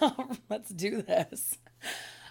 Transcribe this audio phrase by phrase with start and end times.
[0.50, 1.58] Let's do this.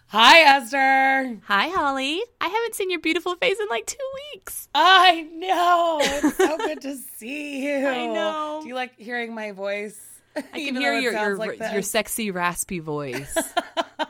[0.08, 1.40] Hi, Esther.
[1.46, 2.22] Hi, Holly.
[2.40, 3.98] I haven't seen your beautiful face in like two
[4.34, 4.70] weeks.
[4.76, 6.00] I know.
[6.02, 7.88] It's so good to see you.
[7.88, 8.60] I know.
[8.62, 10.00] Do you like hearing my voice?
[10.36, 13.36] I can Even hear your your, like your sexy, raspy voice.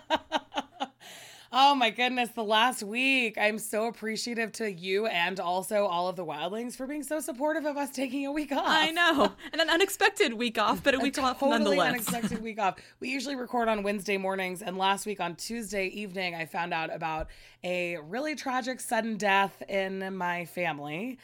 [1.57, 3.37] Oh my goodness, the last week.
[3.37, 7.63] I'm so appreciative to you and also all of the wildlings for being so supportive
[7.63, 8.65] of us taking a week off.
[8.67, 9.31] I know.
[9.53, 11.87] And an unexpected week off, but a week off totally nonetheless.
[11.87, 12.75] unexpected week off.
[12.99, 16.93] We usually record on Wednesday mornings, and last week on Tuesday evening, I found out
[16.93, 17.27] about
[17.63, 21.19] a really tragic sudden death in my family,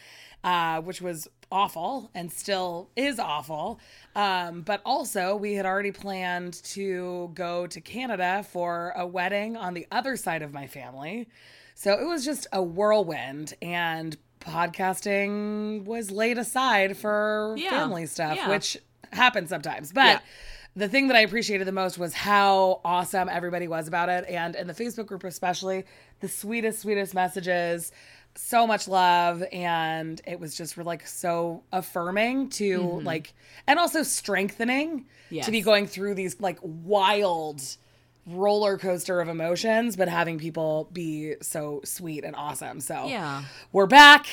[0.45, 3.79] uh, which was awful and still is awful.
[4.15, 9.73] Um, but also, we had already planned to go to Canada for a wedding on
[9.73, 11.27] the other side of my family.
[11.75, 17.69] So it was just a whirlwind, and podcasting was laid aside for Yeah.
[17.71, 18.49] family stuff, Yeah.
[18.49, 18.77] which
[19.11, 19.91] happens sometimes.
[19.91, 20.19] But Yeah.
[20.75, 24.25] the thing that I appreciated the most was how awesome everybody was about it.
[24.29, 25.85] And in the Facebook group, especially,
[26.21, 27.91] the sweetest, sweetest messages,
[28.35, 29.43] so much love.
[29.51, 33.05] And it was just like so affirming to mm-hmm.
[33.05, 33.33] like,
[33.67, 35.45] and also strengthening Yes.
[35.45, 37.61] to be going through these like wild
[38.27, 42.81] roller coaster of emotions, but having people be so sweet and awesome.
[42.81, 43.43] So Yeah.
[43.71, 44.27] we're back.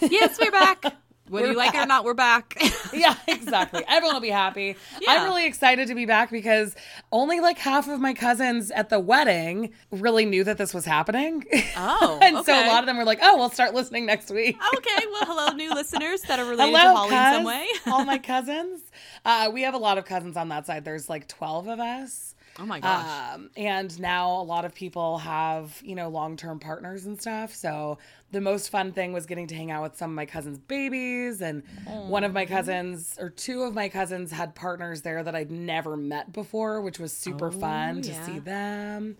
[0.00, 0.84] yes, we're back.
[1.28, 2.54] Whether We're you like it or not, we're back.
[2.92, 3.82] yeah, exactly.
[3.88, 4.76] Everyone will be happy.
[5.08, 6.76] I'm really excited to be back because
[7.12, 11.44] only like half of my cousins at the wedding really knew that this was happening.
[11.78, 14.58] Oh, and so a lot of them were like, "Oh, we'll start listening next week."
[14.76, 17.66] okay, well, hello, new listeners that are related Hello, to Holly in some way.
[17.86, 18.82] all my cousins.
[19.24, 20.84] Uh, we have a lot of cousins on that side.
[20.84, 22.34] There's like 12 of us.
[22.58, 23.34] Oh my gosh.
[23.34, 27.52] Um, and now a lot of people have, you know, long term partners and stuff.
[27.54, 27.98] So
[28.34, 31.40] the most fun thing was getting to hang out with some of my cousins' babies.
[31.40, 35.52] And one of my cousins, or two of my cousins, had partners there that I'd
[35.52, 39.16] never met before, which was super oh, fun to see them.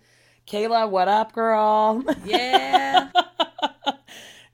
[0.47, 2.03] Kayla, what up, girl?
[2.25, 3.09] yeah.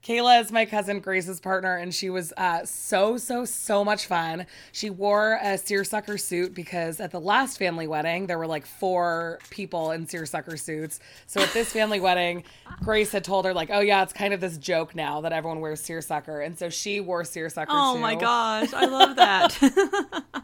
[0.04, 4.48] Kayla is my cousin Grace's partner, and she was uh, so, so, so much fun.
[4.72, 9.38] She wore a seersucker suit because at the last family wedding, there were like four
[9.52, 11.00] people in seersucker suits.
[11.28, 12.44] So at this family wedding,
[12.84, 15.62] Grace had told her, like, oh, yeah, it's kind of this joke now that everyone
[15.62, 16.42] wears seersucker.
[16.42, 18.00] And so she wore seersucker Oh too.
[18.00, 20.44] my gosh, I love that.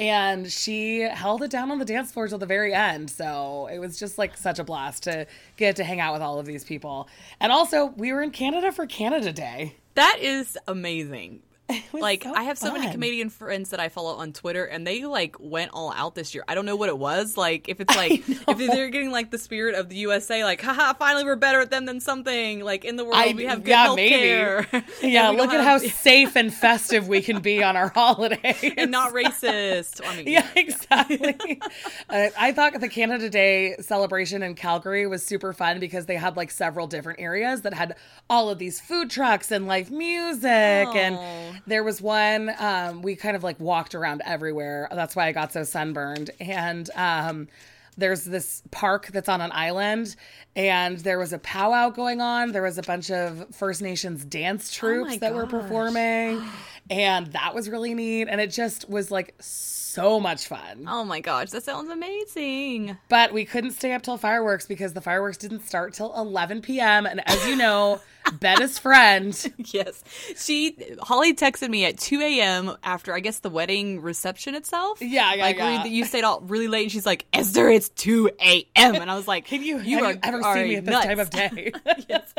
[0.00, 3.10] And she held it down on the dance floor till the very end.
[3.10, 5.26] So it was just like such a blast to
[5.58, 7.06] get to hang out with all of these people.
[7.38, 9.76] And also, we were in Canada for Canada Day.
[9.96, 11.42] that is amazing.
[11.92, 12.92] Like so I have so many fun.
[12.94, 16.44] Canadian friends that I follow on Twitter, and they like went all out this year.
[16.48, 17.36] I don't know what it was.
[17.36, 20.94] Like if it's like if they're getting like the spirit of the USA, like haha,
[20.94, 22.60] finally we're better at them than something.
[22.60, 24.84] Like in the world, I- we have good yeah, maybe.
[25.02, 28.72] Yeah, look at how safe and festive we can be on our holidays.
[28.76, 30.00] and not racist.
[30.06, 31.60] I mean, yeah, exactly.
[32.08, 36.36] uh, I thought the Canada Day celebration in Calgary was super fun because they had
[36.36, 37.96] like several different areas that had
[38.28, 40.50] all of these food trucks and live music.
[40.50, 44.88] And there was one, um, we kind of like walked around everywhere.
[44.90, 46.30] That's why I got so sunburned.
[46.40, 47.48] And, um,
[47.96, 50.16] there's this park that's on an island,
[50.56, 52.52] and there was a powwow going on.
[52.52, 56.42] There was a bunch of First Nations dance troupes my that were performing,
[56.90, 58.28] and that was really neat.
[58.28, 60.86] And it just was like so much fun.
[60.88, 62.96] Oh my gosh, that sounds amazing.
[63.08, 67.06] But we couldn't stay up till fireworks because the fireworks didn't start till 11 p.m.
[67.06, 68.00] And as you know,
[68.40, 69.34] Betta's friend.
[69.72, 70.02] Yes,
[70.36, 72.76] she Holly texted me at two a.m.
[72.82, 75.00] after I guess the wedding reception itself.
[75.00, 75.82] Yeah, yeah, like yeah.
[75.84, 79.14] we- you stayed out really late, and she's like, "Esther, it's two a.m." And I
[79.16, 81.06] was like, Can you, have are- you ever seen me at this nuts.
[81.06, 81.72] time of day?
[82.08, 82.34] yes.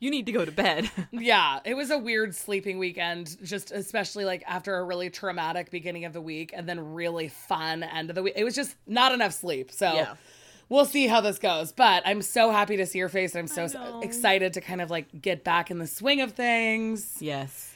[0.00, 0.90] You need to go to bed.
[1.10, 6.04] yeah, it was a weird sleeping weekend, just especially like after a really traumatic beginning
[6.04, 8.34] of the week and then really fun end of the week.
[8.36, 9.70] It was just not enough sleep.
[9.72, 10.14] So Yeah.
[10.68, 11.72] we'll see how this goes.
[11.72, 13.34] But I'm so happy to see your face.
[13.36, 17.16] I'm so uh, excited to kind of like get back in the swing of things.
[17.20, 17.72] yes.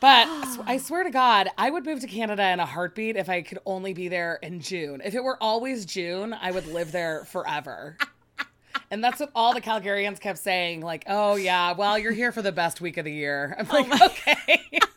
[0.00, 0.26] But
[0.66, 3.60] I swear to God, I would move to Canada in a heartbeat if I could
[3.64, 5.00] only be there in June.
[5.04, 7.96] If it were always June, I would live there forever.
[8.90, 12.42] And that's what all the Calgarians kept saying, like, oh, yeah, well, you're here for
[12.42, 13.56] the best week of the year.
[13.58, 14.68] I'm like, okay.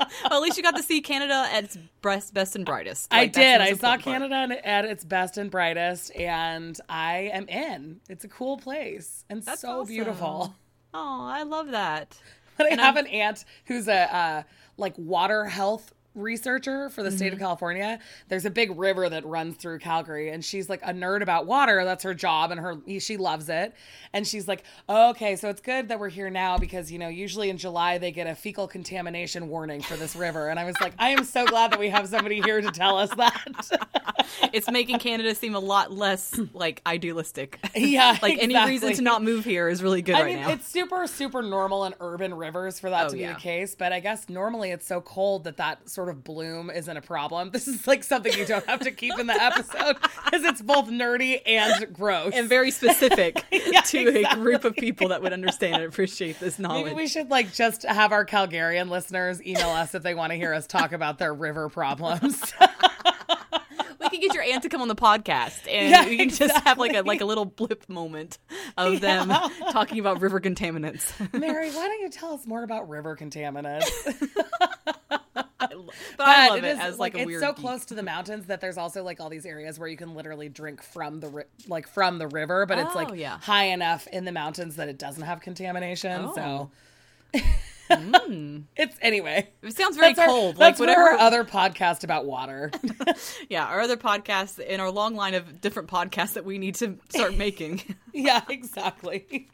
[0.00, 3.08] Well, at least you got to see Canada at its best, best and brightest.
[3.10, 3.60] I Like, the did.
[3.60, 4.00] I saw part.
[4.02, 8.00] Canada at its best and brightest, and I am in.
[8.08, 9.88] It's a cool place and That's so awesome.
[9.94, 10.54] beautiful.
[10.94, 12.18] Oh, I love that.
[12.56, 14.42] But I And have I'm- an aunt who's a uh,
[14.76, 17.44] like water health researcher for the state of mm-hmm.
[17.44, 17.98] California.
[18.28, 21.84] There's a big river that runs through Calgary, and she's like a nerd about water.
[21.84, 23.74] That's her job, and her she loves it.
[24.12, 27.50] And she's like, okay, so it's good that we're here now because you know usually
[27.50, 30.48] in July they get a fecal contamination warning for this river.
[30.48, 32.98] And I was like, I am so glad that we have somebody here to tell
[32.98, 33.88] us that.
[34.52, 37.58] It's making Canada seem a lot less like idealistic.
[37.74, 40.50] Yeah, like any reason to not move here is really good I right mean, now.
[40.50, 43.34] it's super, super normal in urban rivers for that Oh, to be yeah.
[43.34, 43.74] the case.
[43.74, 47.50] But I guess normally it's so cold that that sort of bloom isn't a problem.
[47.60, 50.88] This is like something you don't have to keep in the episode because it's both
[50.88, 52.32] nerdy and gross.
[52.34, 56.58] and very specific Yeah, to a group of people that would understand and appreciate this
[56.58, 56.84] knowledge.
[56.86, 60.36] Maybe we should like just have our Calgarian listeners email us if they want to
[60.36, 62.40] hear us talk about their river problems.
[64.00, 66.56] we could get your aunt to come on the podcast and Yeah, we can just
[66.64, 68.38] have like a like a little blip moment
[68.78, 69.28] of them
[69.72, 71.12] talking about river contaminants.
[71.38, 73.88] Mary, why don't you tell us more about river contaminants?
[76.16, 77.56] but I love it it, is, as like, a it's so geek.
[77.56, 80.48] close to the mountains that there's also like all these areas where you can literally
[80.48, 83.38] drink from the ri- like from the river, but it's Oh, like yeah.
[83.38, 86.26] high enough in the mountains that it doesn't have contamination.
[86.26, 86.34] Oh.
[86.34, 86.70] So
[87.90, 88.66] Mm.
[88.76, 89.48] it's anyway.
[89.62, 90.54] It sounds very That's cold.
[90.56, 91.10] That's like whatever.
[91.10, 92.70] our other podcast about water.
[93.48, 96.98] yeah, our other podcasts in our long line of different podcasts that we need to
[97.08, 97.82] start making.
[98.14, 99.48] yeah, exactly.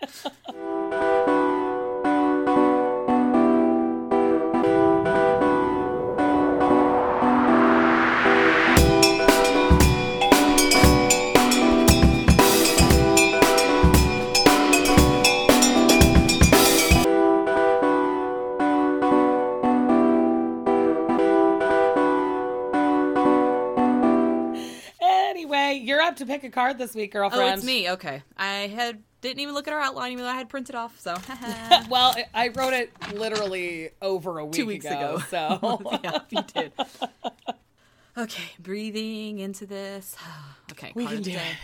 [26.16, 27.42] Up to pick a card this week, girlfriend.
[27.50, 27.90] oh, it's me.
[27.90, 30.98] Okay, I had didn't even look at our outline, even though I had printed off.
[31.00, 31.14] So
[31.90, 35.20] Well, I- wrote it literally over a week two weeks ago.
[35.30, 36.72] So yeah, you did.
[38.18, 40.16] Okay, breathing into this.
[40.72, 41.36] Okay, We can do day.
[41.36, 41.56] it.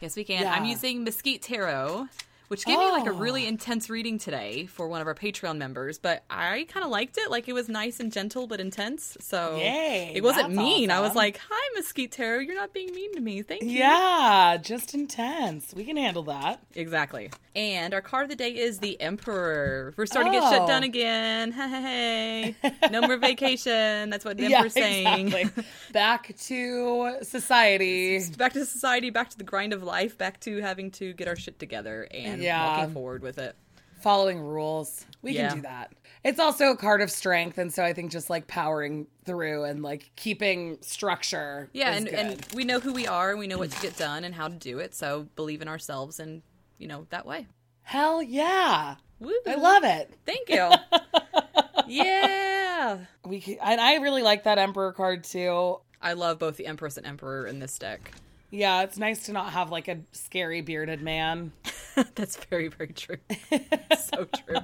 [0.00, 0.42] Yes, we can.
[0.42, 0.52] Yeah.
[0.54, 2.06] I'm using Mesquite Tarot,
[2.48, 3.14] which gave me like a Oh.
[3.18, 7.16] really intense reading today for one of our Patreon members, but I kind of liked
[7.18, 7.30] it.
[7.30, 9.16] Like it was nice and gentle but intense.
[9.20, 10.90] So Yay, it wasn't mean.
[10.90, 13.42] I was like, "Hi, Mesquite Tarot, you're not being mean to me.
[13.42, 15.72] Thank you." yeah, just intense.
[15.74, 16.60] We can handle that.
[16.74, 17.30] Exactly.
[17.56, 19.94] And our card of the day is the Emperor.
[19.96, 20.66] We're starting to get shut Oh.
[20.66, 21.52] down again.
[21.74, 22.54] Hey,
[22.90, 24.10] no more vacation.
[24.10, 25.28] That's what the Emperor's saying.
[25.28, 25.64] exactly.
[25.92, 28.20] Back to society.
[28.38, 31.36] back to society, back to the grind of life, back to having to get our
[31.36, 32.78] shit together and Yeah.
[32.78, 33.54] walking forward with it.
[34.02, 35.04] Following rules.
[35.22, 35.48] We Yeah.
[35.48, 35.92] can do that.
[36.22, 39.82] It's also a card of strength, and so I think just like powering through and
[39.82, 41.68] like keeping structure.
[41.72, 42.14] Yeah, is and, good.
[42.18, 44.48] and we know who we are and we know what to get done and how
[44.48, 44.94] to do it.
[44.94, 46.42] So believe in ourselves and,
[46.78, 47.46] you know, that way.
[47.82, 49.32] hell yeah, Woo.
[49.46, 50.10] I love it.
[50.24, 50.70] Thank you.
[51.86, 52.98] yeah.
[53.26, 55.78] We can, and I really like that Emperor card too.
[56.00, 58.12] I love both the Empress and Emperor in this deck.
[58.54, 61.50] Yeah, it's nice to not have like a scary bearded man.
[62.14, 63.16] That's very, very true.
[63.98, 64.56] so true.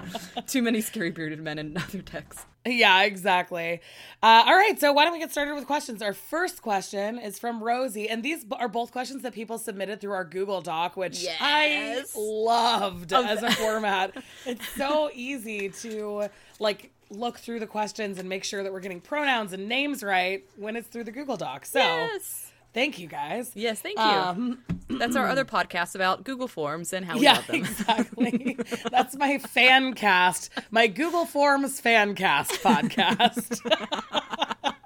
[0.46, 2.46] Too many scary bearded men in other decks.
[2.64, 3.80] Yeah, exactly.
[4.22, 6.02] Uh, all right, so why don't we get started with questions?
[6.02, 10.12] Our first question is from Rosie, and these are both questions that people submitted through
[10.12, 11.36] our Google Doc, which Yes.
[11.40, 14.14] I loved Oh, as a format.
[14.46, 16.28] It's so easy to
[16.60, 20.44] like look through the questions and make sure that we're getting pronouns and names right
[20.56, 21.66] when it's through the Google Doc.
[21.66, 22.49] So Yes.
[22.72, 23.52] Thank you guys.
[23.54, 24.04] Yes, thank you.
[24.04, 24.58] Um,
[24.88, 27.56] That's our other podcast about Google Forms and how we yeah, love them.
[27.56, 28.58] exactly.
[28.90, 33.60] That's my fan cast, my Google Forms fan cast podcast.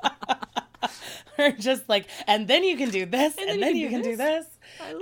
[1.38, 4.46] We're just like, and then you can do this, and, then, you can do this.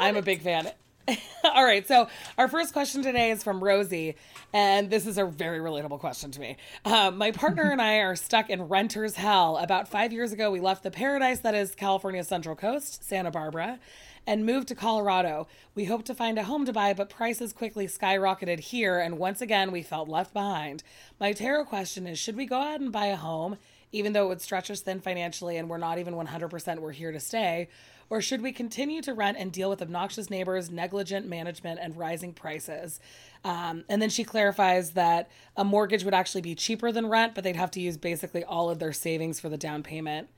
[0.00, 0.70] I'm a big fan.
[1.44, 4.14] All right, so our first question today is from Rosie,
[4.52, 6.56] and this is a very relatable question to me.
[6.84, 9.56] Um, my partner and I are stuck in renter's hell.
[9.56, 13.80] About five years ago, we left the paradise that is California's Central Coast, Santa Barbara,
[14.28, 15.48] and moved to Colorado.
[15.74, 19.40] We hoped to find a home to buy, but prices quickly skyrocketed here, and once
[19.40, 20.84] again, we felt left behind.
[21.18, 23.56] My tarot question is Should we go ahead and buy a home,
[23.90, 27.10] even though it would stretch us thin financially and we're not even 100% we're here
[27.10, 27.68] to stay?
[28.10, 32.32] Or should we continue to rent and deal with obnoxious neighbors, negligent management, and rising
[32.32, 33.00] prices?
[33.44, 37.42] Um, and then she clarifies that a mortgage would actually be cheaper than rent, but
[37.44, 40.28] they'd have to use basically all of their savings for the down payment.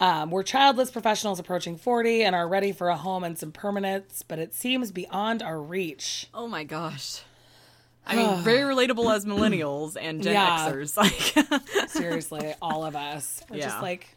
[0.00, 4.22] Um, we're childless professionals approaching 40 and are ready for a home and some permanence,
[4.26, 6.26] but it seems beyond our reach.
[6.34, 7.20] Oh my gosh.
[8.04, 10.70] I mean, very relatable as millennials and Gen Yeah.
[10.72, 10.96] Xers.
[11.76, 13.42] Like, Seriously, all of us.
[13.48, 13.66] We're Yeah.
[13.68, 14.08] just like,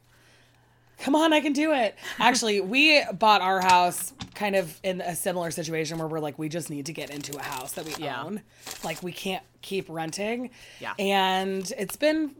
[0.99, 1.95] come on, I can do it.
[2.19, 6.49] Actually, we bought our house kind of in a similar situation where we're like, we
[6.49, 8.23] just need to get into a house that we Yeah.
[8.23, 8.41] own.
[8.83, 10.49] Like, we can't keep renting.
[10.79, 10.93] Yeah.
[10.99, 12.31] And it's been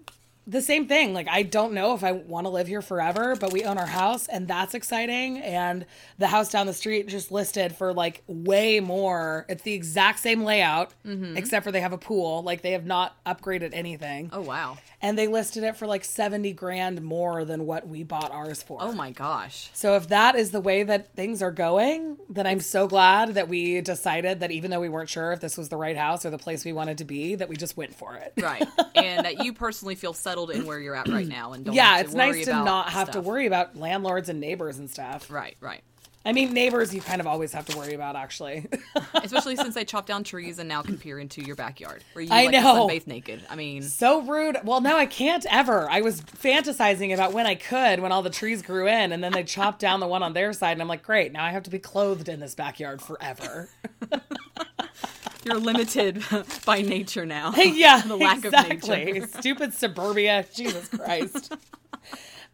[0.47, 1.13] the same thing.
[1.13, 3.85] Like, I don't know if I want to live here forever, but we own our
[3.87, 5.39] house, and that's exciting.
[5.39, 5.85] And
[6.17, 9.45] the house down the street just listed for like way more.
[9.49, 11.35] It's the exact same layout, mm-hmm.
[11.35, 12.43] except for they have a pool.
[12.43, 14.29] Like, they have not upgraded anything.
[14.31, 14.77] Oh wow.
[15.01, 18.79] And they listed it for like 70 grand more than what we bought ours for.
[18.81, 19.69] Oh my gosh.
[19.73, 23.47] So if that is the way that things are going, then I'm so glad that
[23.47, 26.31] we decided that even though we weren't sure if this was the right house or
[26.31, 28.33] the place we wanted to be, that we just went for it.
[28.41, 28.65] Right.
[28.95, 32.00] and that you personally feel settled in where you're at right now and don't yeah,
[32.00, 35.32] it's worry nice to not have to worry about landlords and neighbors and stuff.
[35.32, 35.82] Right, right.
[36.25, 38.67] I mean, neighbors you kind of always have to worry about actually.
[39.13, 42.34] Especially since they chop down trees and now can peer into your backyard where you
[42.34, 42.88] I like know.
[42.88, 43.44] sunbathe naked.
[43.50, 44.58] I mean, so rude.
[44.63, 45.89] Well, no, I can't ever.
[45.89, 49.34] I was fantasizing about when I could when all the trees grew in and then
[49.34, 51.63] they chopped down the one on their side and I'm like, "Great, now I have
[51.63, 53.70] to be clothed in this backyard forever."
[55.46, 56.24] you're limited
[56.65, 57.53] by nature now.
[57.55, 59.05] yeah, the lack of exactly.
[59.13, 59.27] nature.
[59.27, 60.46] Stupid suburbia.
[60.53, 61.53] Jesus Christ.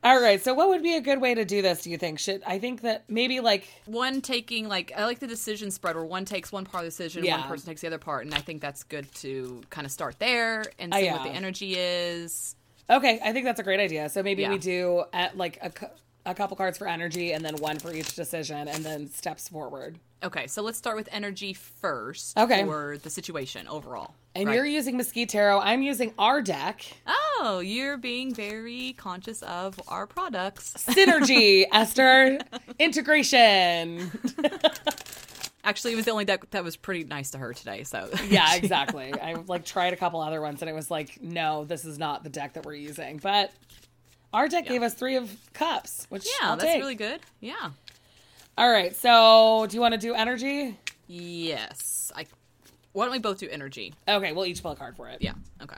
[0.04, 0.44] All right.
[0.44, 1.84] So, what would be a good way to do this?
[1.84, 2.18] Do you think?
[2.18, 6.04] Should I think that maybe like One taking like I like the decision spread where
[6.06, 7.40] one takes one part of the decision, Yeah.
[7.40, 10.18] one person takes the other part, and I think that's good to kind of start
[10.18, 11.14] there and Uh, see yeah.
[11.14, 12.56] what the energy is.
[12.90, 13.20] okay?
[13.24, 14.10] I think that's a great idea.
[14.10, 15.72] So maybe we do at like a,
[16.26, 20.00] a couple cards for energy and then one for each decision and then steps forward.
[20.24, 22.38] Okay, so let's start with energy first.
[22.38, 22.64] Okay.
[22.64, 24.16] For the situation overall.
[24.34, 24.56] And right?
[24.56, 25.60] you're using Mesquite Tarot.
[25.60, 26.86] I'm using our deck.
[27.06, 30.74] Oh, you're being very conscious of our products.
[30.78, 32.40] Synergy, Esther.
[32.80, 34.10] Integration.
[35.64, 37.84] Actually, it was the only deck that was pretty nice to her today.
[37.84, 39.14] So Yeah, exactly.
[39.14, 42.24] I like tried a couple other ones and it was like, no, this is not
[42.24, 43.18] the deck that we're using.
[43.18, 43.52] But
[44.34, 46.80] our deck gave us three of cups, which yeah, I'll that's take.
[46.80, 47.20] really good.
[47.42, 47.72] Yeah.
[48.58, 48.96] All right.
[48.96, 50.78] So, do you want to do energy?
[51.08, 52.12] Yes.
[52.16, 52.26] I.
[52.94, 53.94] Why don't we both do energy?
[54.08, 55.22] Okay, we'll each pull a card for it.
[55.22, 55.34] Yeah.
[55.62, 55.78] Okay.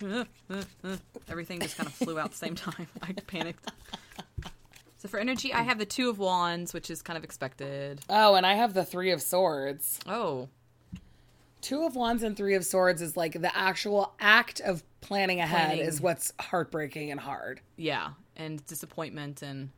[1.28, 2.86] Everything just kind of flew out at the same time.
[3.02, 3.70] I panicked.
[4.98, 8.00] So for energy, I have the two of wands, which is kind of expected.
[8.08, 10.00] Oh, and I have the three of swords.
[10.06, 10.48] Oh,
[11.62, 15.68] Two of wands and three of swords is like the actual act of planning ahead
[15.70, 15.84] Planning.
[15.86, 17.60] is what's heartbreaking and hard.
[17.76, 19.70] yeah, and disappointment and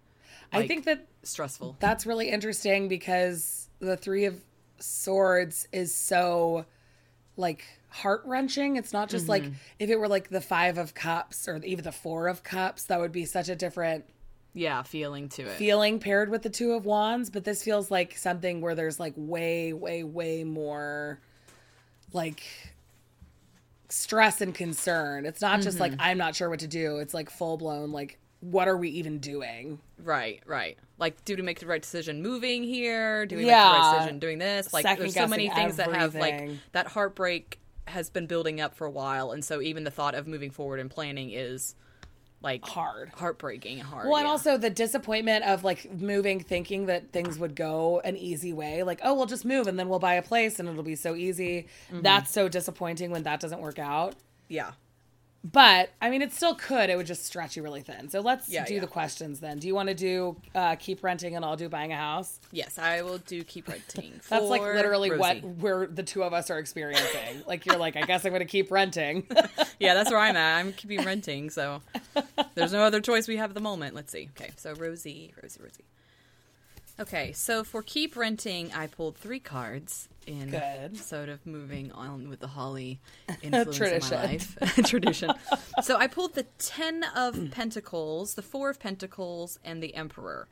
[0.52, 1.76] I think that stressful.
[1.78, 4.38] that's really interesting because the three of
[4.78, 6.64] swords is so
[7.37, 8.76] like heart wrenching.
[8.76, 9.52] It's not just like mm-hmm.
[9.78, 13.00] if it were like the five of cups or even the four of cups, that
[13.00, 14.04] would be such a different
[14.54, 15.50] Yeah, feeling to it.
[15.52, 17.30] feeling paired with the two of wands.
[17.30, 21.20] But this feels like something where there's like way, way, way more
[22.12, 22.42] like
[23.88, 25.25] stress and concern.
[25.25, 26.00] It's not just like mm-hmm.
[26.00, 26.99] I'm not sure what to do.
[26.99, 29.80] It's like full blown like what are we even doing?
[30.02, 30.78] Right, right.
[30.99, 33.26] Like, do we make the right decision moving here?
[33.26, 33.64] Do we make Yeah.
[33.73, 34.73] the right decision doing this?
[34.73, 38.87] Like, there's so many things that have like that heartbreak has been building up for
[38.87, 41.75] a while, and so even the thought of moving forward and planning is
[42.40, 43.09] like Hard.
[43.14, 44.07] heartbreaking and hard.
[44.07, 44.30] Well, and yeah.
[44.30, 48.85] also the disappointment of like moving, thinking that things would go an easy way.
[48.85, 51.16] Like, oh, we'll just move and then we'll buy a place and it'll be so
[51.16, 51.66] easy.
[51.90, 52.02] Mm-hmm.
[52.02, 54.14] That's so disappointing when that doesn't work out.
[54.49, 54.71] yeah,
[55.45, 56.90] But I mean, it still could.
[56.90, 58.09] It would just stretch you really thin.
[58.11, 58.80] So let's Yeah, do yeah.
[58.80, 59.59] the questions then.
[59.59, 62.40] Do you want to do uh, keep renting and I'll do buying a house?
[62.50, 64.21] yes, I will do keep renting.
[64.28, 67.42] That's like literally what we're the two of us are experiencing.
[67.47, 69.26] like you're like, I guess I'm going to keep renting.
[69.80, 70.59] Yeah, that's where I'm at.
[70.59, 71.83] I'm keeping renting, so
[72.57, 73.95] there's no other choice we have at the moment.
[73.95, 74.28] Let's see.
[74.37, 75.85] Okay, so Rosie, Rosie, Rosie.
[77.00, 80.97] Okay, so for keep renting, I pulled three cards in Good.
[80.97, 83.00] sort of moving on with the Holly
[83.43, 84.57] influence in my life.
[84.85, 85.33] Tradition.
[85.83, 90.49] So I pulled the Ten of Pentacles, the Four of Pentacles, and the Emperor.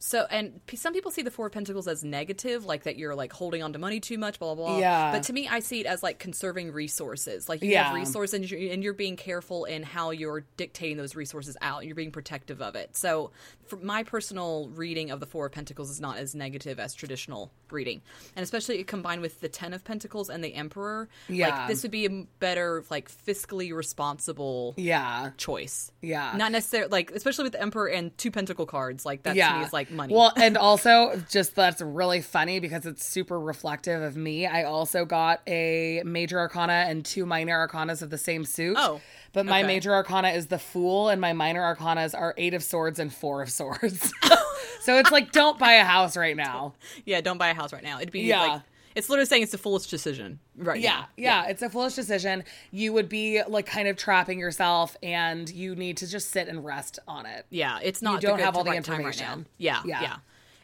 [0.00, 3.16] So, and p- some people see the Four of Pentacles as negative, like that you're
[3.16, 4.78] like holding on to money too much, blah, blah, blah.
[4.78, 5.10] Yeah.
[5.10, 7.48] But to me, I see it as like conserving resources.
[7.48, 7.84] Like you Yeah.
[7.84, 11.84] have resources and you're, and you're being careful in how you're dictating those resources out.
[11.84, 12.96] You're being protective of it.
[12.96, 13.32] So,
[13.66, 17.50] for my personal reading of the Four of Pentacles is not as negative as traditional
[17.70, 18.00] reading,
[18.36, 21.08] and especially combined with the Ten of Pentacles and the Emperor.
[21.28, 21.48] Yeah.
[21.48, 25.30] like this would be a better, like fiscally responsible yeah.
[25.36, 25.90] choice.
[26.00, 26.34] Yeah.
[26.36, 29.04] Not necessarily like, especially with the Emperor and two Pentacle cards.
[29.04, 30.14] Like that to me is like money.
[30.14, 34.46] Well, and also just that's really funny because it's super reflective of me.
[34.46, 38.76] I also got a major arcana and two minor arcanas of the same suit.
[38.78, 39.00] Oh,
[39.32, 39.66] But my okay.
[39.66, 43.42] major arcana is the fool and my minor arcanas are eight of swords and four
[43.42, 44.12] of swords.
[44.82, 46.74] so it's like don't buy a house right now.
[47.04, 47.98] yeah, don't buy a house right now.
[47.98, 48.40] It'd be Yeah.
[48.42, 48.62] like
[48.94, 51.06] it's literally saying it's a foolish decision right Yeah, now.
[51.16, 52.44] yeah, it's a foolish decision.
[52.70, 56.64] You would be like kind of trapping yourself and you need to just sit and
[56.64, 57.46] rest on it.
[57.50, 58.20] Yeah, it's not.
[58.20, 58.94] the don't have all the time right now.
[58.94, 59.46] information.
[59.58, 60.02] Yeah, Yeah.
[60.02, 60.16] yeah,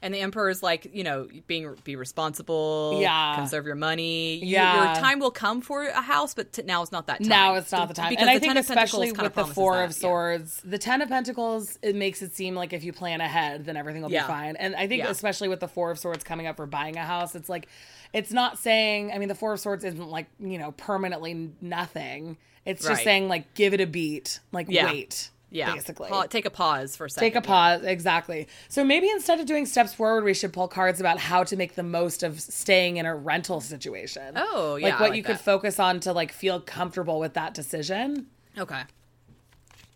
[0.03, 3.37] And the emperor is like, you know, being be responsible, Yeah.
[3.37, 4.35] conserve your money.
[4.37, 4.93] You- Yeah.
[4.93, 7.29] your time will come for a house, but t- now it's not that time.
[7.29, 8.11] Now it's not the time.
[8.11, 9.95] Because And I think Ten of Pentacles especially with the Four that, of yeah.
[9.95, 13.77] Swords, the Ten of Pentacles, it makes it seem like if you plan ahead, then
[13.79, 14.23] everything will Yeah.
[14.25, 14.57] be fine.
[14.57, 15.09] And I think Yeah.
[15.11, 17.67] especially with the Four of Swords coming up for buying a house, it's like
[18.15, 22.39] it's not saying I mean the Four of Swords isn't like, you know, permanently nothing.
[22.65, 23.05] It's just Right.
[23.05, 24.41] saying like give it a beat.
[24.53, 24.87] Like Yeah.
[24.87, 25.29] wait.
[25.51, 26.09] Yeah, Basically.
[26.09, 27.27] Pa- take a pause for a second.
[27.29, 28.49] Take a pause, exactly.
[28.69, 31.77] So maybe instead of doing steps forward, we should pull cards about how to make
[31.77, 34.33] the most of staying in a rental situation.
[34.35, 37.55] Oh, yeah, like what like you could focus on to like feel comfortable with that
[37.55, 38.27] decision.
[38.59, 38.83] Okay.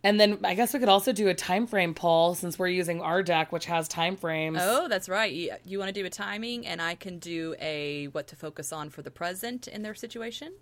[0.04, 3.00] And then I guess we could also do a time frame poll since we're using
[3.00, 4.58] our deck, which has time frames.
[4.60, 5.32] Oh, that's right.
[5.32, 8.72] You, you want to do a timing, and I can do a what to focus
[8.72, 10.52] on for the present in their situation.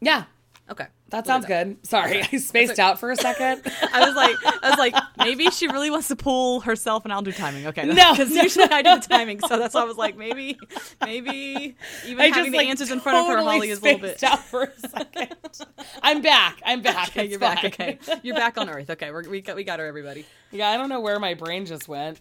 [0.00, 0.24] Yeah,
[0.70, 1.84] Okay, that sounds good.
[1.84, 2.82] Sorry, I spaced okay.
[2.82, 3.62] out for a second.
[3.92, 7.22] I was like, I was like, maybe she really wants to pull herself, and I'll
[7.22, 7.66] do timing.
[7.66, 8.42] Okay, No, because no.
[8.42, 10.56] usually I do the timing, so that's why I was like, maybe,
[11.04, 11.74] maybe
[12.06, 13.98] even I having just the like answers in front of her, Holly, is a little
[13.98, 14.22] bit.
[14.22, 15.34] out for a second.
[16.02, 16.60] I'm back.
[16.64, 17.08] I'm back.
[17.08, 17.64] Okay, It's you're back.
[17.64, 18.90] Okay, you're back on Earth.
[18.90, 20.24] Okay, we're, we got we got her, everybody.
[20.52, 22.20] Yeah, I don't know where my brain just went.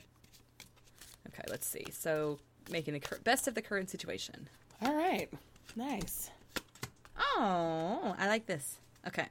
[1.28, 1.86] Okay, let's see.
[1.92, 2.40] So
[2.72, 4.50] making the cur- best of the current situation.
[4.82, 5.30] All right,
[5.76, 6.32] nice.
[7.20, 8.80] Oh, I like this.
[9.08, 9.28] Okay.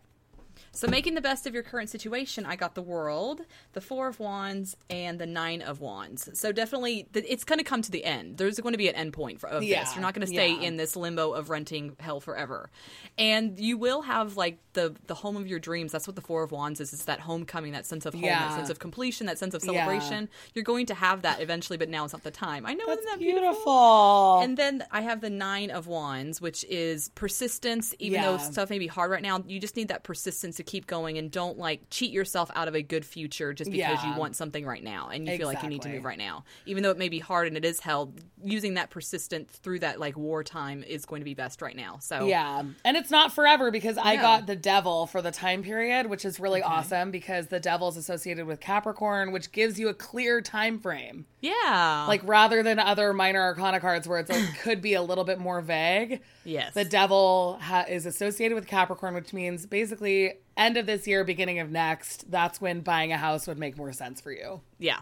[0.73, 3.41] So, making the best of your current situation, I got the World,
[3.73, 6.39] the Four of Wands, and the Nine of Wands.
[6.39, 8.37] So, definitely, th- it's going to come to the end.
[8.39, 9.95] There's going to be an end point for, of Yeah, this.
[9.95, 10.61] You're not going to stay yeah.
[10.61, 12.71] in this limbo of renting hell forever.
[13.17, 15.93] And you will have, like, the, the home of your dreams.
[15.93, 16.93] That's what the Four of Wands is.
[16.93, 18.39] It's that homecoming, that sense of home, Yeah.
[18.49, 19.73] that sense of completion, that sense of Yeah.
[19.85, 20.29] celebration.
[20.55, 22.65] You're going to have that eventually, but now it's not the time.
[22.67, 24.41] I know, That's isn't that beautiful.
[24.41, 27.95] and then I have the nine of wands, which is persistence.
[27.99, 30.87] Even though stuff may be hard right now, you just need that persistence to keep
[30.87, 34.13] going and don't like cheat yourself out of a good future just because Yeah.
[34.13, 36.45] you want something right now and you feel like you need to move right now.
[36.67, 39.99] Even though it may be hard and it is hell, using that persistence through that
[40.01, 41.99] like wartime is going to be best right now.
[42.01, 42.63] So Yeah.
[42.85, 44.23] And it's not forever because I Yeah.
[44.23, 47.97] got the devil for the time period, which is really awesome because the devil is
[47.97, 51.25] associated with Capricorn, which gives you a clear time frame.
[51.41, 55.25] yeah, Like rather than other minor arcana cards where it's like could be a little
[55.25, 56.21] bit more vague.
[56.45, 61.25] yes, The devil ha- is associated with Capricorn, which means basically end of this year,
[61.25, 62.31] beginning of next.
[62.31, 64.61] That's when buying a house would make more sense for you.
[64.79, 65.01] yeah,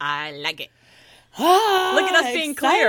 [0.00, 0.70] I like it.
[1.38, 2.88] Ah, look at us being clear.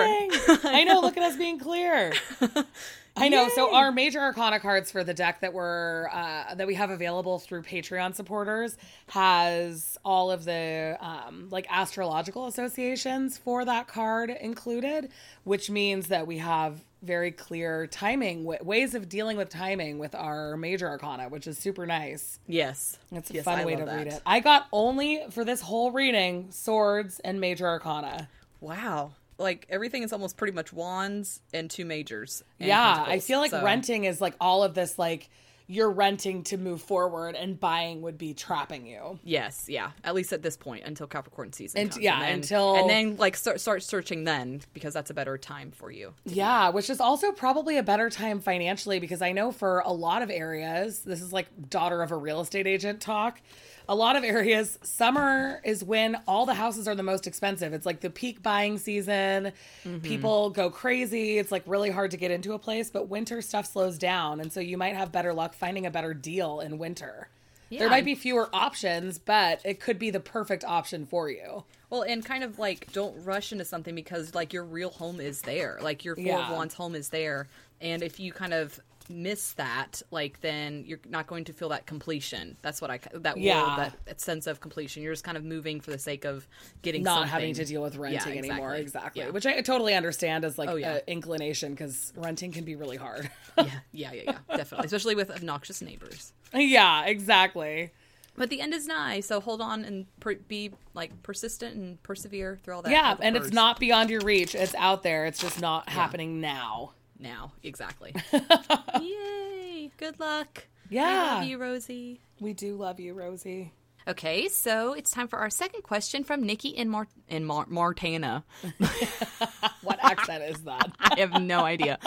[0.64, 1.02] I know.
[1.02, 2.14] Look at us being clear.
[3.18, 3.50] I know.
[3.50, 7.40] So our major arcana cards for the deck that were uh, that we have available
[7.40, 8.78] through Patreon supporters
[9.10, 15.10] has all of the um, like astrological associations for that card included,
[15.44, 20.16] which means that we have very clear timing w- ways of dealing with timing with
[20.16, 22.40] our major arcana, which is super nice.
[22.48, 24.22] Yes, It's a Yes, fun I way to love read it.
[24.26, 28.30] I got only for this whole reading swords and major arcana.
[28.62, 29.12] Wow.
[29.38, 32.44] Like everything is almost pretty much wands and two majors.
[32.60, 35.30] and yeah, I feel like so- renting is like all of this like
[35.70, 39.20] you're renting to move forward and buying would be trapping you.
[39.26, 39.92] Yes, yeah.
[40.02, 41.82] At least at this point, until Capricorn season.
[41.82, 42.02] And- comes.
[42.02, 45.72] yeah, then, until- and then like start start searching then because that's a better time
[45.72, 46.14] for you.
[46.26, 50.22] Yeah, which is also probably a better time financially because I know for a lot
[50.22, 53.42] of areas, this is like daughter of a real estate agent talk.
[53.90, 57.74] A lot of areas, summer is when all the houses are the most expensive.
[57.74, 59.54] It's like the peak buying season.
[59.86, 60.00] Mm-hmm.
[60.00, 61.38] People go crazy.
[61.38, 64.42] It's like really hard to get into a place, but winter stuff slows down.
[64.42, 67.30] And so you might have better luck finding a better deal in winter.
[67.70, 67.80] Yeah.
[67.80, 71.64] There might be fewer options, but it could be the perfect option for you.
[71.90, 75.42] Well, and kind of like don't rush into something because like your real home is
[75.42, 75.78] there.
[75.82, 76.50] Like your four Yeah.
[76.50, 77.48] of wands home is there.
[77.82, 81.86] And if you kind of miss that, like then you're not going to feel that
[81.86, 82.58] completion.
[82.62, 83.76] That's what I that Yeah.
[83.78, 85.04] that, that sense of completion.
[85.04, 86.48] You're just kind of moving for the sake of
[86.82, 87.30] getting not something.
[87.32, 89.30] having to deal with renting Yeah, anymore exactly, Yeah.
[89.30, 91.00] which i totally understand as like Oh, yeah.
[91.08, 95.82] inclination because renting can be really hard yeah, yeah, yeah, yeah, definitely, especially with obnoxious
[95.82, 96.34] neighbors.
[96.54, 97.92] yeah exactly
[98.36, 102.60] But the end is nigh, so hold on and per- be like persistent and persevere
[102.64, 102.92] through all that.
[102.92, 106.94] yeah and it's not beyond your reach it's out there it's just not happening now
[107.20, 108.16] now exactly.
[109.02, 109.92] Yay!
[109.98, 110.68] Good luck.
[110.90, 111.06] Yeah.
[111.06, 112.22] I love you, Rosie.
[112.40, 113.74] we do love you rosie
[114.08, 118.44] Okay, so it's time for our second question from Nikki in Mar- in Mar- Martana.
[119.84, 122.00] what accent is that I have no idea.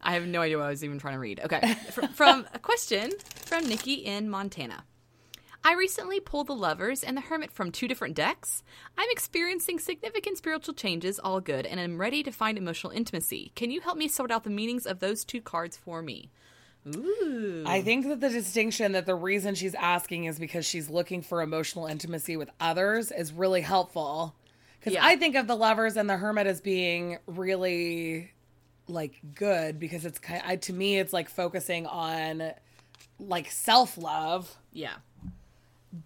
[0.00, 1.38] I have no idea what I was even trying to read.
[1.44, 3.12] Okay, from, from a question
[3.46, 4.82] from Nikki in Montana.
[5.64, 8.64] I recently pulled the Lovers and the Hermit from two different decks.
[8.98, 13.52] I'm experiencing significant spiritual changes, all good, and I'm ready to find emotional intimacy.
[13.54, 16.30] Can you help me sort out the meanings of those two cards for me?
[16.96, 17.62] Ooh.
[17.64, 21.40] I think that the distinction that the reason she's asking is because she's looking for
[21.40, 24.34] emotional intimacy with others is really helpful.
[24.80, 25.06] Because Yeah.
[25.06, 28.32] I think of the lovers and the hermit as being really
[28.88, 32.50] like good because it's kind I, to me it's like focusing on
[33.20, 34.58] like self love.
[34.72, 34.94] Yeah.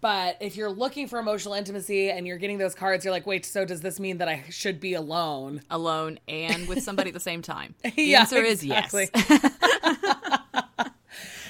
[0.01, 3.46] But if you're looking for emotional intimacy and you're getting those cards, you're like, wait,
[3.46, 5.62] so does this mean that I should be alone?
[5.70, 7.75] Alone and with somebody at the same time.
[7.83, 9.09] The Yeah, answer is exactly.
[9.14, 9.53] yes.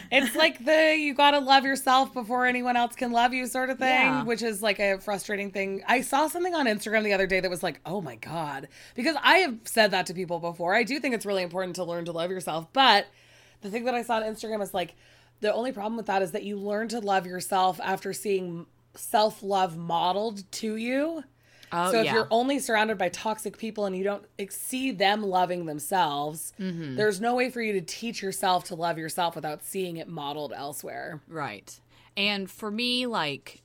[0.09, 3.79] It's like the you gotta love yourself before anyone else can love you sort of
[3.79, 4.23] thing, Yeah.
[4.23, 5.83] which is like a frustrating thing.
[5.89, 8.69] I saw something on Instagram the other day that was like, oh my God.
[8.95, 10.77] Because I have said that to people before.
[10.77, 12.69] I do think it's really important to learn to love yourself.
[12.73, 13.07] But
[13.63, 14.95] the thing that I saw on Instagram is like,
[15.41, 19.43] the only problem with that is that you learn to love yourself after seeing self
[19.43, 21.23] love modeled to you.
[21.73, 22.15] Oh, so if yeah.
[22.15, 26.95] you're only surrounded by toxic people and you don't see them loving themselves, Mm-hmm.
[26.95, 30.53] there's no way for you to teach yourself to love yourself without seeing it modeled
[30.57, 31.21] elsewhere.
[31.29, 31.79] Right.
[32.17, 33.63] And for me, like,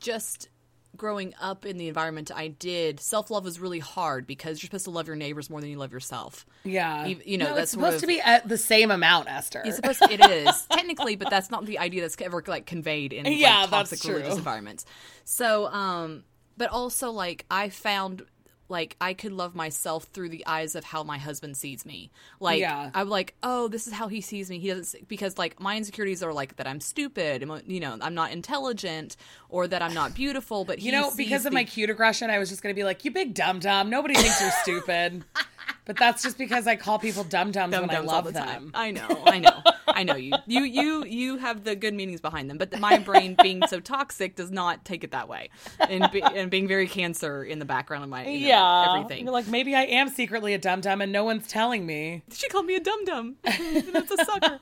[0.00, 0.48] just
[0.96, 4.84] growing up in the environment I did, self love was really hard because you're supposed
[4.86, 6.44] to love your neighbors more than you love yourself.
[6.64, 9.62] Yeah, You- you know, no, that's supposed of- to be at the same amount, Esther.
[9.64, 13.12] It's supposed to, it is technically, but that's not the idea that's ever like conveyed
[13.12, 14.14] in like, Yeah, that's toxic true.
[14.16, 14.84] religious environments.
[15.24, 16.24] So, um,
[16.56, 18.24] but also like I found
[18.68, 22.10] like I could love myself through the eyes of how my husband sees me.
[22.40, 22.90] Like Yeah.
[22.94, 24.58] I'm like, oh, this is how he sees me.
[24.58, 28.14] He doesn't see, because like my insecurities are like that I'm stupid, you know, I'm
[28.14, 29.16] not intelligent,
[29.48, 30.64] or that I'm not beautiful.
[30.64, 33.10] But you know, because of my cute aggression, I was just gonna be like, "You
[33.10, 35.24] big dum dum." Nobody thinks you're stupid,
[35.84, 38.46] but that's just because I call people dum dums when I love the them.
[38.46, 38.70] time.
[38.74, 40.32] I know, I know, I know you.
[40.46, 44.36] You you you have the good meanings behind them, but my brain being so toxic
[44.36, 45.50] does not take it that way,
[45.80, 49.24] and be, and being very cancer in the background of my you know, yeah, everything.
[49.24, 52.22] You're like, maybe I am secretly a dum dum, and no one's telling me.
[52.32, 53.36] she called me a dum dum.
[53.42, 54.60] That's a sucker.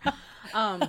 [0.55, 0.85] Um,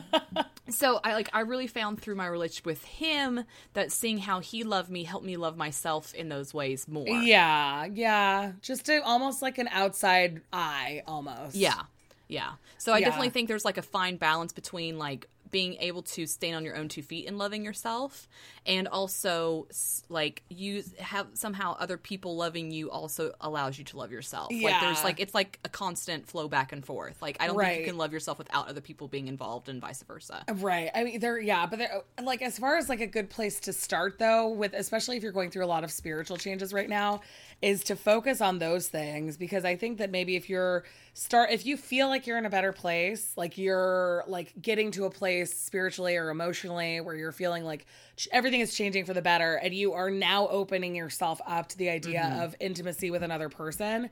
[0.70, 4.64] so I like I really found through my relationship with him that seeing how he
[4.64, 7.08] loved me helped me love myself in those ways more.
[7.08, 11.56] Yeah, yeah, just to almost like an outside eye, almost.
[11.56, 11.84] Yeah.
[12.30, 12.52] Yeah.
[12.78, 13.06] So I Yeah.
[13.06, 16.76] definitely think there's like a fine balance between like being able to stand on your
[16.76, 18.28] own two feet and loving yourself
[18.66, 19.68] and also
[20.10, 24.52] like you have somehow other people loving you also allows you to love yourself.
[24.52, 24.80] Like Yeah.
[24.82, 27.22] there's like it's like a constant flow back and forth.
[27.22, 30.04] Like I don't think you can love yourself without other people being involved and vice
[30.04, 30.44] versa.
[30.52, 30.90] Right.
[30.94, 33.60] I mean, there, yeah, but there, uh, like, as far as like a good place
[33.62, 36.90] to start, though, with especially if you're going through a lot of spiritual changes right
[36.90, 37.22] now,
[37.62, 41.66] is to focus on those things because I think that maybe if you're start, if
[41.66, 45.60] you feel like you're in a better place, like you're like getting to a place
[45.60, 47.88] spiritually or emotionally where you're feeling like
[48.32, 51.90] everything is changing for the better and you are now opening yourself up to the
[51.90, 52.42] idea mm-hmm.
[52.42, 54.10] of intimacy with another person,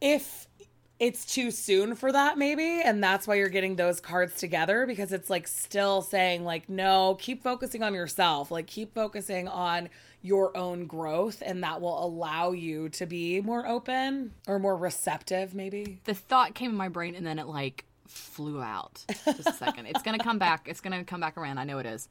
[0.00, 0.48] if
[0.98, 5.12] it's too soon for that maybe and that's why you're getting those cards together because
[5.12, 8.50] it's like still saying like no keep focusing on yourself.
[8.50, 9.88] Like keep focusing on
[10.22, 15.54] your own growth and that will allow you to be more open or more receptive
[15.54, 19.04] maybe The thought came in my brain and then it like flew out.
[19.24, 19.86] Just a second.
[19.86, 20.68] It's to come back.
[20.68, 21.58] It's to come back around.
[21.58, 22.08] I know it is.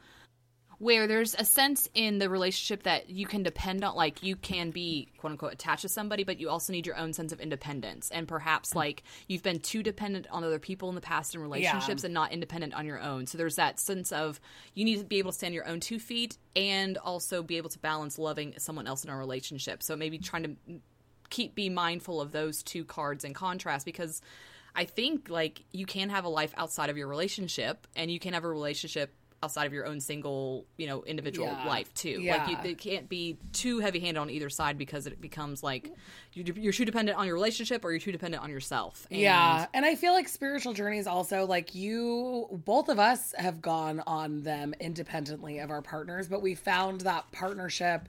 [0.82, 4.72] Where there's a sense in the relationship that you can depend on, like you can
[4.72, 8.10] be quote unquote attached to somebody, but you also need your own sense of independence.
[8.10, 8.80] And perhaps hmm.
[8.80, 12.32] like you've been too dependent on other people in the past in relationships and not
[12.32, 13.28] independent on your own.
[13.28, 14.40] So there's that sense of
[14.74, 17.58] you need to be able to stand on your own two feet and also be
[17.58, 19.84] able to balance loving someone else in a relationship.
[19.84, 20.80] So maybe trying to
[21.30, 24.22] keep be mindful of those two cards in contrast because
[24.76, 28.34] I think like you can have a life outside of your relationship and you can
[28.34, 31.68] have a relationship outside of your own single, you know, individual Yeah.
[31.68, 32.22] life too.
[32.22, 35.92] Like you, it can't be too heavy-handed on either side because it becomes like
[36.34, 39.08] you- you're too dependent on your relationship or you're too dependent on yourself.
[39.10, 43.62] And yeah and i feel like spiritual journeys also like you both of us have
[43.62, 48.08] gone on them independently of our partners but we found that partnership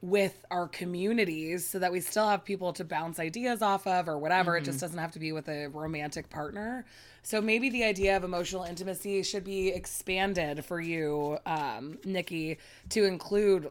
[0.00, 4.16] with our communities so that we still have people to bounce ideas off of or
[4.18, 4.56] whatever.
[4.56, 6.84] It just doesn't have to be with a romantic partner.
[7.22, 12.58] So maybe the idea of emotional intimacy should be expanded for you um, nikki
[12.90, 13.70] to include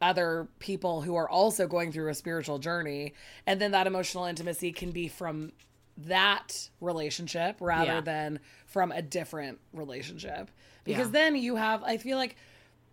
[0.00, 3.12] other people who are also going through a spiritual journey.
[3.46, 5.52] And then that emotional intimacy can be from
[5.98, 8.00] that relationship rather Yeah.
[8.00, 10.50] than from a different relationship.
[10.84, 11.12] Because Yeah.
[11.12, 12.36] then you have i feel like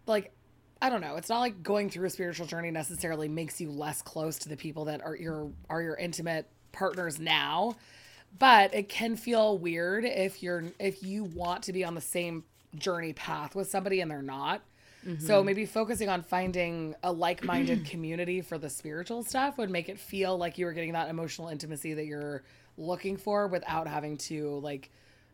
[0.06, 0.32] like
[0.84, 1.16] i don't know.
[1.16, 4.58] It's not like going through a spiritual journey necessarily makes you less close to the
[4.58, 7.76] people that are your are your intimate partners now
[8.40, 12.44] but it can feel weird if you're if you want to be on the same
[12.76, 14.62] journey path with somebody and they're not.
[15.04, 15.46] So mm-hmm.
[15.46, 20.38] maybe focusing on finding a like-minded community for the spiritual stuff would make it feel
[20.38, 22.44] like you were getting that emotional intimacy that you're
[22.78, 24.90] looking for without having to like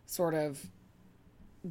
[0.08, 0.60] sort of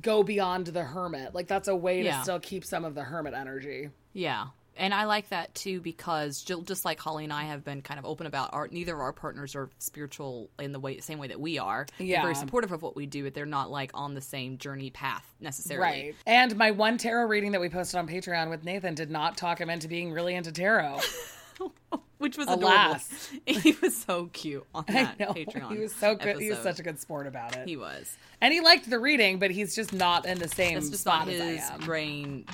[0.01, 1.35] go beyond the hermit.
[1.35, 2.19] Like that's a way Yeah.
[2.19, 3.91] to still keep some of the hermit energy.
[4.13, 4.47] Yeah.
[4.81, 7.99] and I like that too because ju- just like Holly and I have been kind
[7.99, 11.19] of open about our neither of our partners are spiritual in the way the same
[11.19, 11.85] way that we are.
[11.99, 12.23] They're Yeah.
[12.23, 15.27] very supportive of what we do, but they're not like on the same journey path
[15.41, 15.83] necessarily.
[15.85, 16.15] Right.
[16.27, 19.61] And my one tarot reading that we posted on Patreon with Nathan did not talk
[19.61, 21.01] him into being really into tarot.
[22.19, 23.31] Which was Alas.
[23.47, 23.61] adorable.
[23.63, 25.19] he was so cute on that.
[25.19, 25.73] Patreon.
[25.73, 26.39] He was so good.
[26.41, 27.67] He was such a good sport about it.
[27.69, 28.17] He was.
[28.41, 31.27] and he liked the reading, but he's just not in the same That's just spot
[31.27, 31.81] not as I his am.
[31.81, 32.45] brain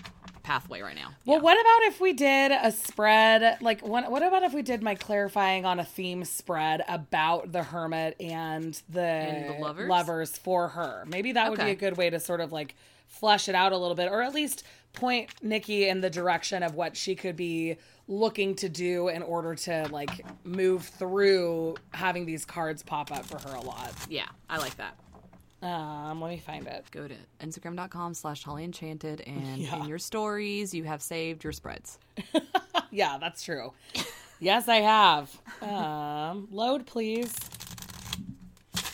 [0.43, 1.09] pathway right now.
[1.25, 1.43] Well, Yeah.
[1.43, 3.57] what about if we did a spread?
[3.63, 7.63] Like, what, what about if we did my clarifying on a theme spread about the
[7.63, 9.89] hermit and the, And the lovers?
[9.89, 11.05] lovers for her?
[11.07, 12.75] Maybe that would be a good way to sort of like
[13.07, 16.75] flesh it out a little bit, or at least point Nikki in the direction of
[16.75, 22.45] what she could be looking to do in order to like move through having these
[22.45, 23.93] cards pop up for her a lot.
[24.09, 24.97] Yeah, I like that.
[25.67, 26.85] Um, let me find it.
[26.91, 29.77] Go to instagram.com slash Holly Enchanted and Yeah.
[29.77, 31.99] in your stories you have saved your spreads.
[32.91, 33.73] Yeah, that's true.
[34.39, 35.41] yes, I have.
[35.61, 37.35] Um, load, please.